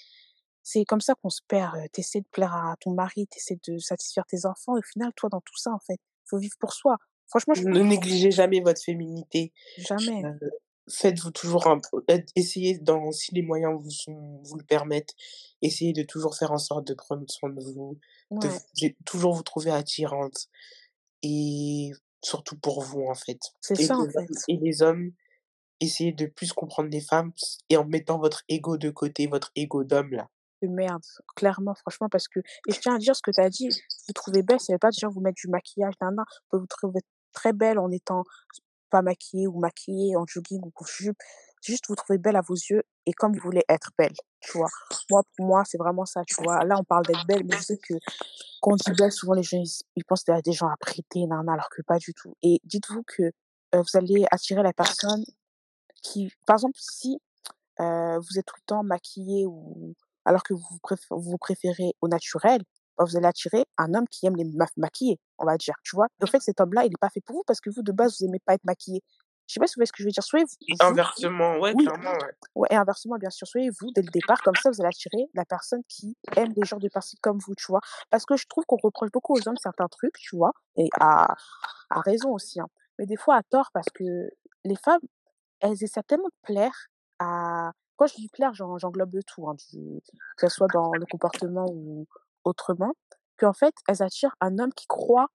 [0.62, 3.38] c'est comme ça qu'on se perd, heu, tu essaies de plaire à ton mari, tu
[3.38, 6.38] essaies de satisfaire tes enfants et au final, toi, dans tout ça, en fait, faut
[6.38, 6.96] vivre pour soi.
[7.28, 9.52] Franchement, je Ne négligez jamais votre féminité.
[9.78, 10.28] Jamais.
[10.88, 11.80] Faites-vous toujours un
[12.36, 15.14] essayez dans si les moyens vous sont vous le permettent,
[15.62, 17.98] essayez de toujours faire en sorte de prendre soin de vous,
[18.42, 18.66] de Ouais.
[19.04, 20.48] toujours vous trouver attirante
[21.22, 21.92] et
[22.22, 24.28] surtout pour vous, en fait C'est et ça, les en hommes fait.
[24.48, 25.12] et les hommes,
[25.80, 27.32] essayez de plus comprendre les femmes
[27.70, 30.28] et en mettant votre ego de côté, votre ego d'homme, là.
[30.62, 31.04] De merde,
[31.36, 33.68] clairement, franchement, parce que et je tiens à dire ce que tu as dit,
[34.06, 36.24] vous trouvez belle, ça veut pas dire vous mettre du maquillage, nin nin.
[36.28, 37.00] Vous pouvez vous trouver
[37.32, 38.24] très belle en étant
[38.90, 41.18] pas maquillée ou maquillée, en jogging ou jupe.
[41.66, 44.68] Juste vous trouvez belle à vos yeux et comme vous voulez être belle, tu vois?
[45.10, 46.64] Moi, pour moi, c'est vraiment ça, tu vois?
[46.64, 47.94] Là, on parle d'être belle, mais je sais que
[48.60, 50.68] quand on dit belle, souvent les gens, ils s ils pensent à des gens
[51.16, 53.32] nin nin, alors que pas du tout et dites-vous que, heu,
[53.74, 55.24] vous allez attirer la personne
[56.02, 57.18] qui par exemple, si,
[57.80, 59.94] heu, vous êtes tout le temps maquillée ou
[60.26, 62.62] alors que vous préf vous préférez au naturel,
[62.98, 65.96] bah, vous allez attirer un homme qui aime les meufs maquillées, on va dire, tu
[65.96, 66.06] vois?
[66.20, 67.92] Et au fait, cet homme-là, il est pas fait pour vous parce que vous, de
[67.92, 69.02] base, vous aimez pas être maquillée.
[69.48, 70.22] Je sais pas si vous voyez ce que je veux dire?
[70.22, 72.32] Soyez Et vous inversement, ouais, oui, clairement, ouais.
[72.56, 75.26] ouais et inversement, bien sûr, soyez vous dès le départ, comme ça, vous allez attirer
[75.34, 77.80] la personne qui aime les genres de personnes comme vous, tu vois?
[78.10, 80.52] Parce que je trouve qu'on reproche beaucoup aux hommes certains trucs, tu vois?
[80.76, 81.34] Et à
[81.90, 82.68] à raison aussi, hein,
[82.98, 84.04] mais des fois à tort parce que
[84.64, 85.00] les femmes,
[85.60, 86.74] elles essaient tellement de plaire
[87.20, 90.00] à quand je dis plaire, j'en j'englobe le tout, hein, du
[90.36, 92.06] que ça soit dans le comportement ou
[92.44, 92.92] autrement,
[93.38, 95.28] qu'en fait, elles attirent un homme qui croit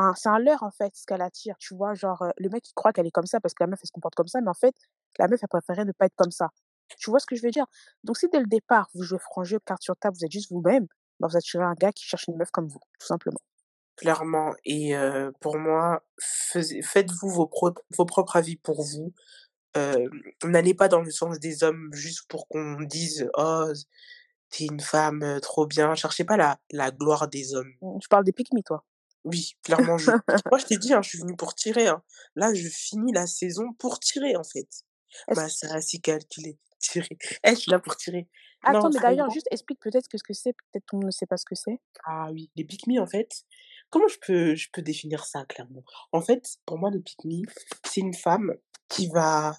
[0.00, 1.94] un c'est un leurre, en fait, ce qu'elle attire, tu vois?
[1.94, 3.92] Genre, le mec, il croit qu'elle est comme ça parce que la meuf, elle se
[3.92, 4.74] comporte comme ça, mais en fait,
[5.18, 6.50] la meuf, elle préférait ne pas être comme ça.
[6.98, 7.66] Tu vois ce que je veux dire?
[8.04, 10.50] Donc si dès le départ, vous jouez franc jeu, cartes sur table, vous êtes juste
[10.52, 10.86] vous-même,
[11.20, 13.40] bah, vous attirez un gars qui cherche une meuf comme vous, tout simplement.
[13.96, 14.94] Clairement et
[15.40, 19.12] pour moi, faites-vous vos prop vos propres avis pour vous.
[20.44, 23.86] N'allez pas dans le sens des hommes juste pour qu'on dise: «Oh, z
[24.50, 25.94] tu es une femme, trop bien».
[25.96, 27.72] Cherchez pas la la gloire des hommes.
[27.82, 28.84] Mmh, tu parles des me, toi?
[29.24, 30.10] Oui, clairement, je
[30.50, 32.02] moi, je t'ai dit, hein, je suis venue pour tirer, hein.
[32.34, 34.68] Là, je finis la saison pour tirer, en fait.
[35.28, 37.18] Est-ce Ma sœur, elle s'est calculée, tirer.
[37.44, 38.28] Eh, je suis là pour tirer.
[38.62, 41.46] Attends, mais d'ailleurs, juste explique peut-être qu'est-ce que c'est, peut-être monde ne sait pas ce
[41.46, 41.80] que c'est?
[42.04, 43.44] Ah oui, les pick en fait,
[43.88, 45.82] comment je peux je peux définir ça clairement?
[46.12, 47.20] En fait, pour moi, les pick
[47.86, 48.52] c'est une femme
[48.88, 49.58] qui va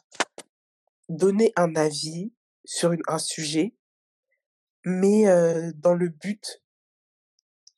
[1.10, 2.32] donner un avis
[2.64, 3.74] sur une un sujet
[4.86, 5.26] mais
[5.76, 6.62] dans le but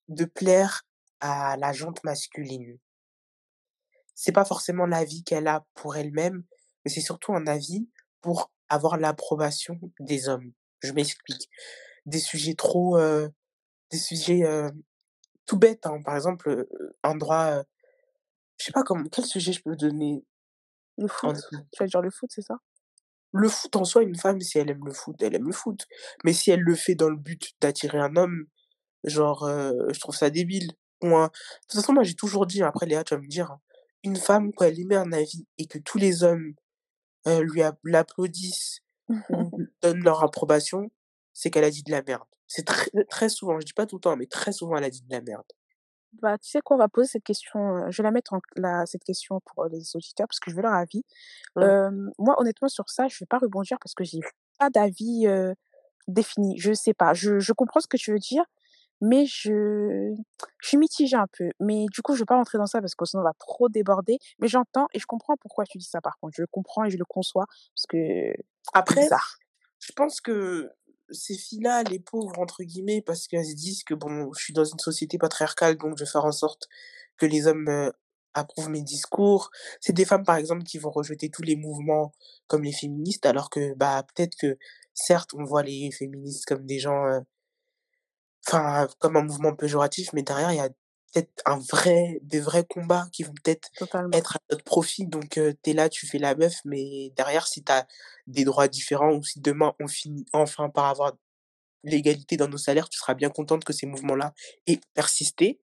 [0.08, 0.86] de plaire
[1.24, 2.78] à la gente masculine.
[4.16, 6.44] C'est pas forcément l'avis qu'elle a pour elle-même,
[6.86, 7.88] mais c'est surtout un avis
[8.22, 10.52] pour avoir l'approbation des hommes.
[10.82, 11.50] Je m'explique.
[12.06, 13.32] Des sujets trop, heu,
[13.92, 14.72] des sujets, heu,
[15.48, 16.68] tout bêtes, hein, par exemple,
[17.04, 17.64] un droit, heu,
[18.60, 20.24] je sais pas comme quel sujet je peux donner
[20.98, 21.38] Le foot?
[21.74, 22.58] Tu vas dire le foot, c'est ça?
[23.34, 25.88] Le foot en soi, une femme, si elle aime le foot, elle aime le foot,
[26.24, 28.46] mais si elle le fait dans le but d'attirer un homme,
[29.06, 30.72] genre, je trouve ça débile.
[31.10, 31.28] De
[31.70, 33.60] toute façon, moi, j'ai toujours dit, après Léa, tu vas me dire, hein,
[34.04, 36.54] une femme, quand elle émet un avis et que tous les hommes,
[37.28, 38.82] heu, lui ap l'applaudissent
[39.30, 40.92] ou lui donnent leur approbation,
[41.34, 42.28] c'est qu'elle a dit de la merde.
[42.48, 44.90] C'est très très souvent, je dis pas tout le temps, mais très souvent, elle a
[44.90, 45.46] dit de la merde.
[46.22, 46.76] Bah, tu sais quoi?
[46.76, 49.66] On va poser cette question, heu, je vais la mettre en la cette question pour
[49.66, 51.04] les auditeurs parce que je veux leur avis.
[51.56, 51.66] Ouais.
[52.20, 54.20] Moi, honnêtement, sur ça, je vais pas rebondir parce que j'ai
[54.60, 55.28] pas d'avis,
[56.08, 56.58] défini.
[56.60, 58.44] Je sais pas, je je comprends ce que tu veux dire,
[59.02, 60.14] mais je
[60.62, 62.96] je suis mitigée un peu, mais du coup, je vais pas rentrer dans ça parce
[62.96, 66.02] que sinon on va trop déborder, mais j'entends et je comprends pourquoi tu dis ça,
[66.02, 66.34] par contre.
[66.38, 68.34] Je le comprends et je le conçois parce que
[68.74, 69.08] Après,
[69.80, 70.72] je pense que
[71.12, 74.64] ces filles-là, les «pauvres» entre guillemets, parce qu'elles se disent que bon, je suis dans
[74.66, 76.68] une société patriarcale, donc je vais faire en sorte
[77.18, 77.94] que les hommes, heu,
[78.34, 79.52] approuvent mes discours.
[79.82, 82.14] C'est des femmes, par exemple, qui vont rejeter tous les mouvements
[82.48, 84.58] comme les féministes, alors que, bah, peut-être que,
[84.94, 87.22] certes, on voit les féministes comme des gens, heu
[88.48, 90.70] enfin, comme un mouvement péjoratif, mais derrière, il y a
[91.14, 93.70] peut-être un vrai des vrais combats qui vont peut-être
[94.12, 97.48] être à notre profit, donc heu, tu es là, tu fais la meuf, mais derrière,
[97.48, 97.88] si tu as
[98.28, 101.14] des droits différents ou si demain on finit enfin par avoir
[101.84, 104.34] l'égalité dans nos salaires, tu seras bien contente que ces mouvements-là
[104.68, 105.60] aient persisté.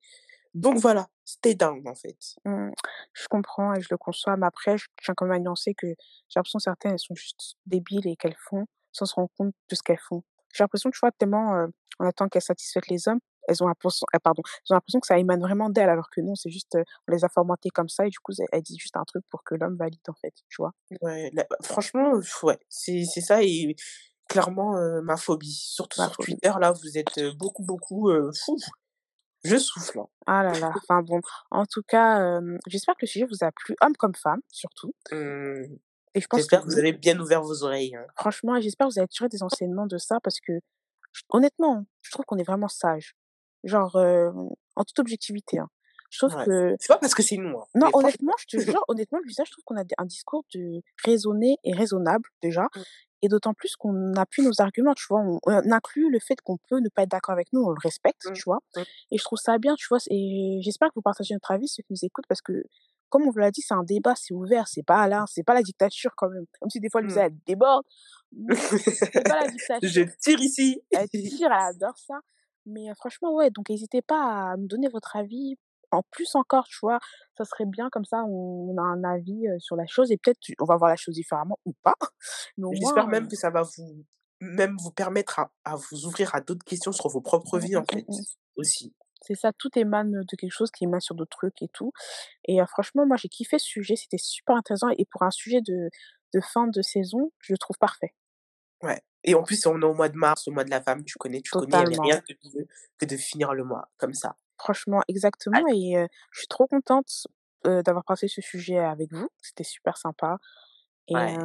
[0.55, 2.19] Donc voilà, stay down, en fait.
[2.45, 2.71] Mmh,
[3.15, 5.87] je comprends et je le conçois, mais après, je tiens quand même à nuancer que
[5.89, 5.97] j'ai
[6.37, 9.83] l'impression certaines, elles sont juste débiles et qu'elles font sans se rendre compte de ce
[9.83, 10.23] qu'elles font.
[10.55, 11.69] J'ai l'impression, tu vois, tellement, heu,
[12.01, 15.07] on attend qu'elles satisfassent les hommes elles ont l'impression ah pardon, elles ont l'impression que
[15.09, 17.89] ça émane vraiment d'elles alors que non, c'est juste, heu, on les a formatées comme
[17.89, 20.35] ça et du coup, elles disent juste un truc pour que l'homme valide, en fait,
[20.49, 20.73] tu vois?
[21.03, 23.77] Ouais, là, franchement, ouais, c'est c'est ça et
[24.29, 25.53] clairement, heu, ma phobie.
[25.53, 26.41] Surtout Ma sur phobie.
[26.41, 28.57] Twitter, là, vous êtes, heu, beaucoup, beaucoup, heu, fou,
[29.45, 30.09] je souffle, hein.
[30.27, 31.21] Ah là là, enfin bon,
[31.51, 35.81] en tout cas, j'espère que le sujet vous a plu, hommes comme femmes, surtout Mmh.
[36.15, 38.07] Et je pense J'espère que vous avez bien ouvert vos oreilles, hein.
[38.17, 40.53] Franchement j'espère que vous avez tiré des enseignements de ça parce que
[41.31, 43.15] honnêtement, je trouve qu'on est vraiment sages.
[43.65, 44.33] Genre, heu,
[44.77, 45.69] en toute objectivité, hein.
[46.11, 46.45] Je trouve Ouais.
[46.45, 49.21] que C'est pas parce que c'est nous, hein, non, mais honnêtement, je te jure, honnêtement,
[49.25, 52.83] Luisa, je trouve qu'on a un discours de raisonné et raisonnable, déjà Mmh.
[53.23, 55.21] et d'autant plus qu'on appuie nos arguments, tu vois?
[55.23, 57.79] On on inclut le fait qu'on peut ne pas être d'accord avec nous, on le
[57.83, 58.33] respecte, Mmh.
[58.35, 58.61] tu vois?
[58.77, 58.83] Mmh.
[59.13, 59.99] Et je trouve ça bien, tu vois?
[60.11, 62.65] Et j'espère que vous partagez notre avis, ceux qui nous écoutent, parce que
[63.11, 65.55] comme on vous l'a dit, c'est un débat, c'est ouvert, c'est pas là c'est pas
[65.55, 66.47] la dictature quand même.
[66.63, 67.19] Même si des fois Mmh.
[67.19, 67.85] Elle déborde,
[68.33, 68.57] mais
[69.13, 69.49] c'est pas la
[69.83, 70.83] Je tire ici.
[70.93, 72.21] Elle tire, elle adore ça,
[72.67, 75.57] mais heu, franchement, ouais, donc hésitez pas à nous donner votre avis.
[75.93, 77.01] En plus encore, tu vois?
[77.37, 80.39] Ça serait bien comme ça, on a un avis, heu, sur la chose et peut-être
[80.61, 81.95] on va voir la chose différemment ou pas,
[82.71, 84.05] J'espère même heu que ça va vous
[84.41, 87.77] même vous permettre à à vous ouvrir à d'autres questions sur vos propres Mmh, vies,
[87.77, 88.07] mmh, en mmh fait,
[88.57, 88.95] aussi.
[89.23, 91.93] C'est ça, tout émane de quelque chose qui émane sur d'autres trucs et tout
[92.47, 95.91] et franchement, moi, j'ai kiffé ce sujet, c'était super intéressant et pour un sujet de
[96.35, 98.15] de fin de saison, je le trouve parfait.
[98.83, 101.05] Ouais et en plus, on est au mois de mars, au mois de la femme,
[101.05, 102.03] tu connais tu connais, il y avait Totalement.
[102.03, 102.67] rien de mieux
[102.99, 104.37] que de finir le mois comme ça.
[104.59, 105.95] Franchement, exactement et
[106.33, 107.27] je suis trop contente,
[107.65, 109.29] d'avoir partagé ce sujet avec vous.
[109.43, 110.39] C'était super sympa
[111.11, 111.37] et Ouais.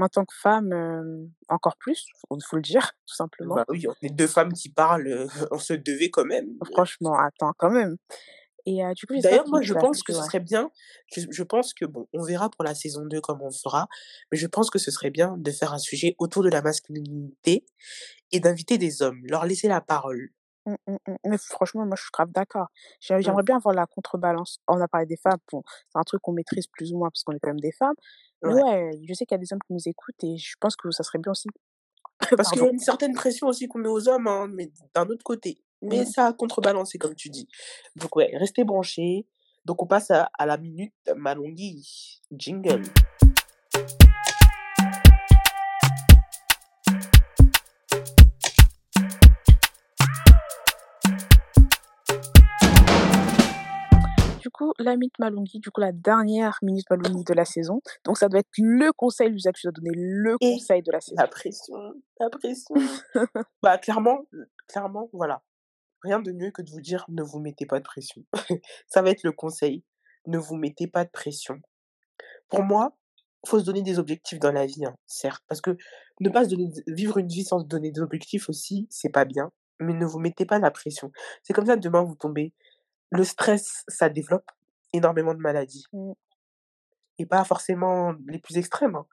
[0.00, 3.54] en tant que femme, encore plus, faut faut le dire, tout simplement.
[3.54, 6.48] Bah oui, on est 2 femmes qui parlent, on se devait quand même.
[6.72, 7.96] Franchement, attends, quand même
[8.66, 10.70] et du coup, D'ailleurs, moi, je pense que ce serait bien,
[11.14, 13.88] je je pense que bon, on verra pour la saison 2 comment on fera,
[14.30, 17.64] mais je pense que ce serait bien de faire un sujet autour de la masculinité
[18.30, 20.28] et d'inviter des hommes, leur laisser la parole.
[20.68, 22.66] Mmh, mmh, mmh, mais franchement, moi, je suis grave d'accord.
[23.00, 23.20] J'ai Mmh.
[23.22, 24.58] j'aimerais bien avoir la contrebalance.
[24.68, 27.22] On a parlé des femmes, bon, c'est un truc qu'on maîtrise plus ou moins parce
[27.22, 27.94] qu'on est quand même des femmes,
[28.42, 28.62] mais Ouais.
[28.62, 30.90] ouais, je sais qu'il y a des hommes qui nous écoutent et je pense que
[30.90, 31.48] ça serait bien aussi
[32.36, 32.70] Parce qu'il y pardon?
[32.70, 36.02] a une certaine pression aussi qu'on met aux hommes, hein, mais d'un autre côté, mais
[36.02, 36.06] Mmh.
[36.06, 37.48] ça a contrebalancé comme tu dis.
[37.96, 39.26] Donc ouais, restez branchés.
[39.64, 42.20] Donc on passe à à la minute Malonghi.
[42.32, 42.82] Jingle.
[54.48, 58.16] Du coup, la minute Malonghi, du coup, la dernière minute Malonghi de la saison, donc
[58.16, 61.26] ça doit être le conseil, Luisa, tu dois donner le Et conseil de la la
[61.26, 61.28] saison.
[61.28, 62.74] pression, la pression.
[63.62, 64.24] Bah clairement,
[64.68, 65.42] clairement, voilà,
[66.02, 68.24] rien de mieux que de vous dire: «Ne vous mettez pas de pression».
[68.88, 69.84] Ça va être le conseil,
[70.26, 71.60] ne vous mettez pas de pression.
[72.48, 72.96] Pour moi,
[73.46, 75.76] faut se donner des objectifs dans la vie, hein, certes, parce que
[76.20, 79.24] ne pas se donner d vivre une vie sans se donner d'objectifs aussi, c'est pas
[79.24, 81.12] bien, mais ne vous mettez pas la pression.
[81.42, 82.54] C'est comme ça, demain, vous tombez
[83.10, 84.50] le stress, ça développe
[84.92, 85.88] énormément de maladies.
[85.92, 86.12] Mmh.
[87.18, 89.06] Et pas forcément les plus extrêmes, hein,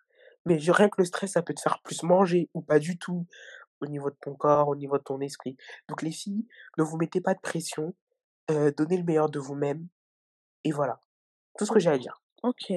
[0.46, 2.98] mais je rien que le stress, ça peut te faire plus manger ou pas du
[3.00, 3.26] tout,
[3.82, 5.58] au niveau de ton corps, au niveau de ton esprit.
[5.90, 6.48] Donc les filles,
[6.80, 7.96] ne vous mettez pas de pression,
[8.52, 9.88] heu, donnez le meilleur de vous-mêmes
[10.66, 11.02] et voilà,
[11.58, 12.20] tout ce que j'ai à dire.
[12.44, 12.74] OK.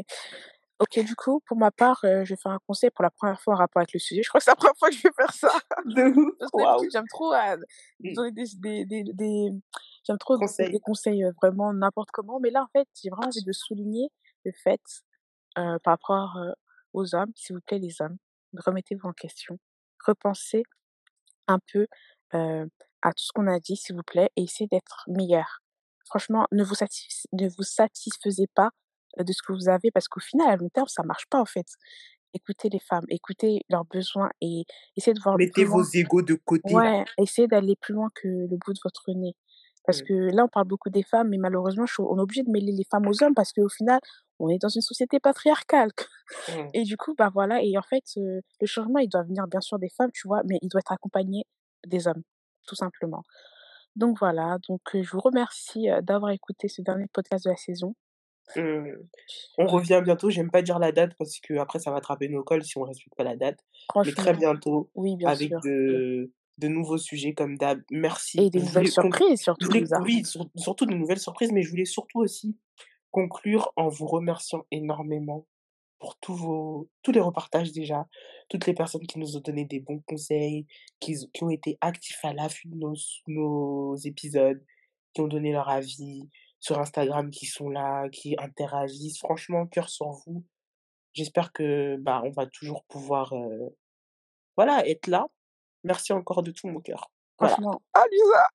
[0.80, 3.40] OK, du coup, pour ma part, heu, je vais faire un conseil pour la 1re
[3.40, 4.22] fois en rapport avec le sujet.
[4.22, 5.50] Je crois que c'est la 1re fois que je vais faire ça.
[5.84, 6.92] De ouf, Parce que d'habitude, waouh!
[6.92, 7.64] j'aime trop, heu,
[8.00, 8.18] Mmh.
[8.18, 9.50] donner des s des des des
[10.08, 10.80] j'aime trop des Conseil.
[10.80, 14.08] conseils, vraiment n'importe comment, mais là, en fait, j'ai vraiment envie de souligner
[14.44, 14.80] le fait,
[15.54, 16.36] par rapport,
[16.92, 18.16] aux hommes, s'il vous plaît, les hommes,
[18.56, 19.58] remettez-vous en question.
[20.04, 20.62] Repensez
[21.46, 21.86] un peu,
[22.32, 25.60] à tout ce qu'on a dit, s'il vous plaît et essayez d'être meilleurs.
[26.06, 28.70] Franchement, ne vous satisf ne vous satisfaisez pas,
[29.18, 31.44] de ce que vous avez parce qu'au final, à long terme, ça marche pas, en
[31.44, 31.66] fait.
[32.34, 34.64] Écoutez les femmes, écoutez leurs besoins et
[34.96, 36.74] essayez de voir Mettez vos égos de côté.
[36.74, 39.34] Ouais, essayez d'aller plus loin que le bout de votre nez.
[39.88, 40.04] Parce Mmh.
[40.04, 42.50] que là, on parle beaucoup des femmes, mais malheureusement, je suis on est obligé de
[42.52, 44.00] mêler les femmes aux hommes parce qu'au final,
[44.40, 45.90] on est dans une société patriarcale
[46.48, 46.72] Mmh.
[46.74, 49.78] et du coup, bah, voilà et en fait, le changement, il doit venir bien sûr
[49.78, 50.42] des femmes, tu vois?
[50.46, 51.44] Mais il doit être accompagné
[51.86, 52.22] des hommes,
[52.66, 53.24] tout simplement.
[53.96, 57.94] Donc voilà, donc je vous remercie, d'avoir écouté ce dernier podcast de la saison.
[58.56, 58.92] Mmh.
[59.58, 62.64] On revient bientôt, j'aime pas dire la date parce qu'après ça va attraper nos cols
[62.64, 63.60] si on respecte pas la date,
[64.04, 65.60] mais très Franchement, bientôt oui, bien avec sûr.
[65.60, 67.80] de de nouveaux sujets comme d'hab.
[67.90, 68.38] Merci.
[68.38, 71.84] Et des nouvelles surprises surtout, voulais oui, sur surtout de nouvelles surprises, mais je voulais
[71.84, 72.56] surtout aussi
[73.10, 75.46] conclure en vous remerciant énormément
[75.98, 78.06] pour tous vos tous les repartages déjà,
[78.48, 80.66] toutes les personnes qui nous ont donné des bons conseils,
[81.00, 82.94] qui ont été actifs à l'affût de nos
[83.26, 84.62] nos épisodes,
[85.14, 86.28] qui ont donné leur avis
[86.60, 89.18] sur Instagram, qui sont là, qui interagissent.
[89.18, 90.44] Franchement, cœur sur vous.
[91.14, 93.76] J'espère que, bah, on va toujours pouvoir, heu,
[94.56, 95.26] voilà, être là.
[95.88, 97.10] Merci encore de tout mon cœur.
[97.40, 97.54] Voilà.
[97.54, 98.48] Franchement ah Lisa!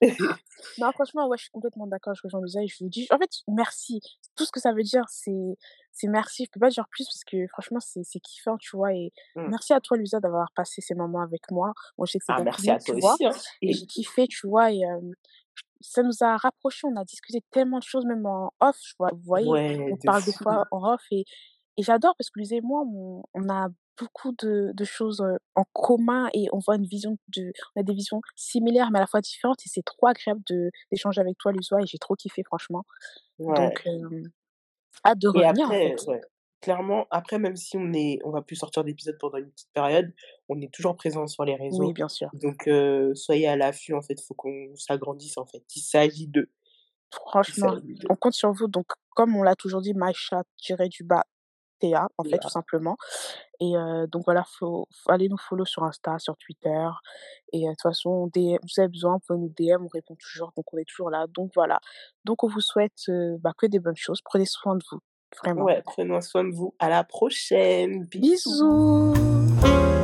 [0.78, 3.18] Non, franchement, ouais, je suis complètement d'accord, je rejoins Lisa et je vous dis en
[3.18, 4.00] fait, merci.
[4.36, 5.56] Tout ce que ça veut dire, c'est
[5.92, 6.44] c'est merci.
[6.46, 8.92] Je peux pas dire plus parce que franchement, c'est c'est kiffant, tu vois?
[8.94, 9.50] Et Mmh.
[9.50, 11.72] merci à toi, Lisa, d'avoir passé ces moments avec moi.
[11.98, 13.12] Moi, je sais que Ah c'était merci à toi tu vois?
[13.14, 13.32] aussi, hein.
[13.60, 14.72] Et j'ai kiffé, tu vois?
[14.72, 14.80] Et
[15.80, 19.10] ça nous a rapprochés, on a discuté tellement de choses, même en off, je vois
[19.12, 19.50] vous voyez?
[19.50, 21.24] Ouais, On de parle des fois en off et
[21.78, 23.68] et j'adore parce que Lisa et moi, on on a
[23.98, 25.22] beaucoup de de choses,
[25.54, 29.02] en commun et on voit une vision de on a des visions similaires mais à
[29.02, 32.14] la fois différentes et c'est trop agréable de d'échanger avec toi, Lisa et j'ai trop
[32.16, 32.84] kiffé franchement.
[33.38, 33.54] Ouais.
[33.54, 34.24] Donc hem,
[35.06, 35.96] hâte de Et revenir, en après, fait.
[36.06, 36.20] ouais,
[36.60, 40.12] clairement, après même si on est on va plus sortir d'épisodes pendant une petite période,
[40.48, 41.92] on est toujours présents sur les Oui, réseaux.
[41.92, 42.30] bien sûr.
[42.32, 42.68] Donc
[43.14, 45.64] soyez à l'affût, en fait, faut qu'on s'agrandisse, en fait.
[45.76, 46.50] Il s'agit de
[47.12, 47.76] Franchement,
[48.08, 51.24] on compte sur vous donc comme on l'a toujours dit, Maïcha-du-bas
[52.16, 52.96] En fait, tout simplement
[53.60, 53.74] et
[54.10, 56.88] donc voilà, faut faut aller nous follow sur Insta, sur Twitter
[57.52, 60.52] et de toute façon, DM vous avez besoin, vous pouvez nous DM, on répond toujours,
[60.56, 61.78] donc on est toujours là, donc voilà.
[62.24, 63.08] Donc on vous souhaite,
[63.40, 64.20] bah, que des bonnes choses.
[64.24, 64.98] Prenez soin de vous,
[65.42, 65.64] vraiment.
[65.64, 66.74] Ouais, prenons soin de vous.
[66.80, 68.04] À la prochaine.
[68.06, 69.12] Bisous.
[69.12, 70.01] Bisous!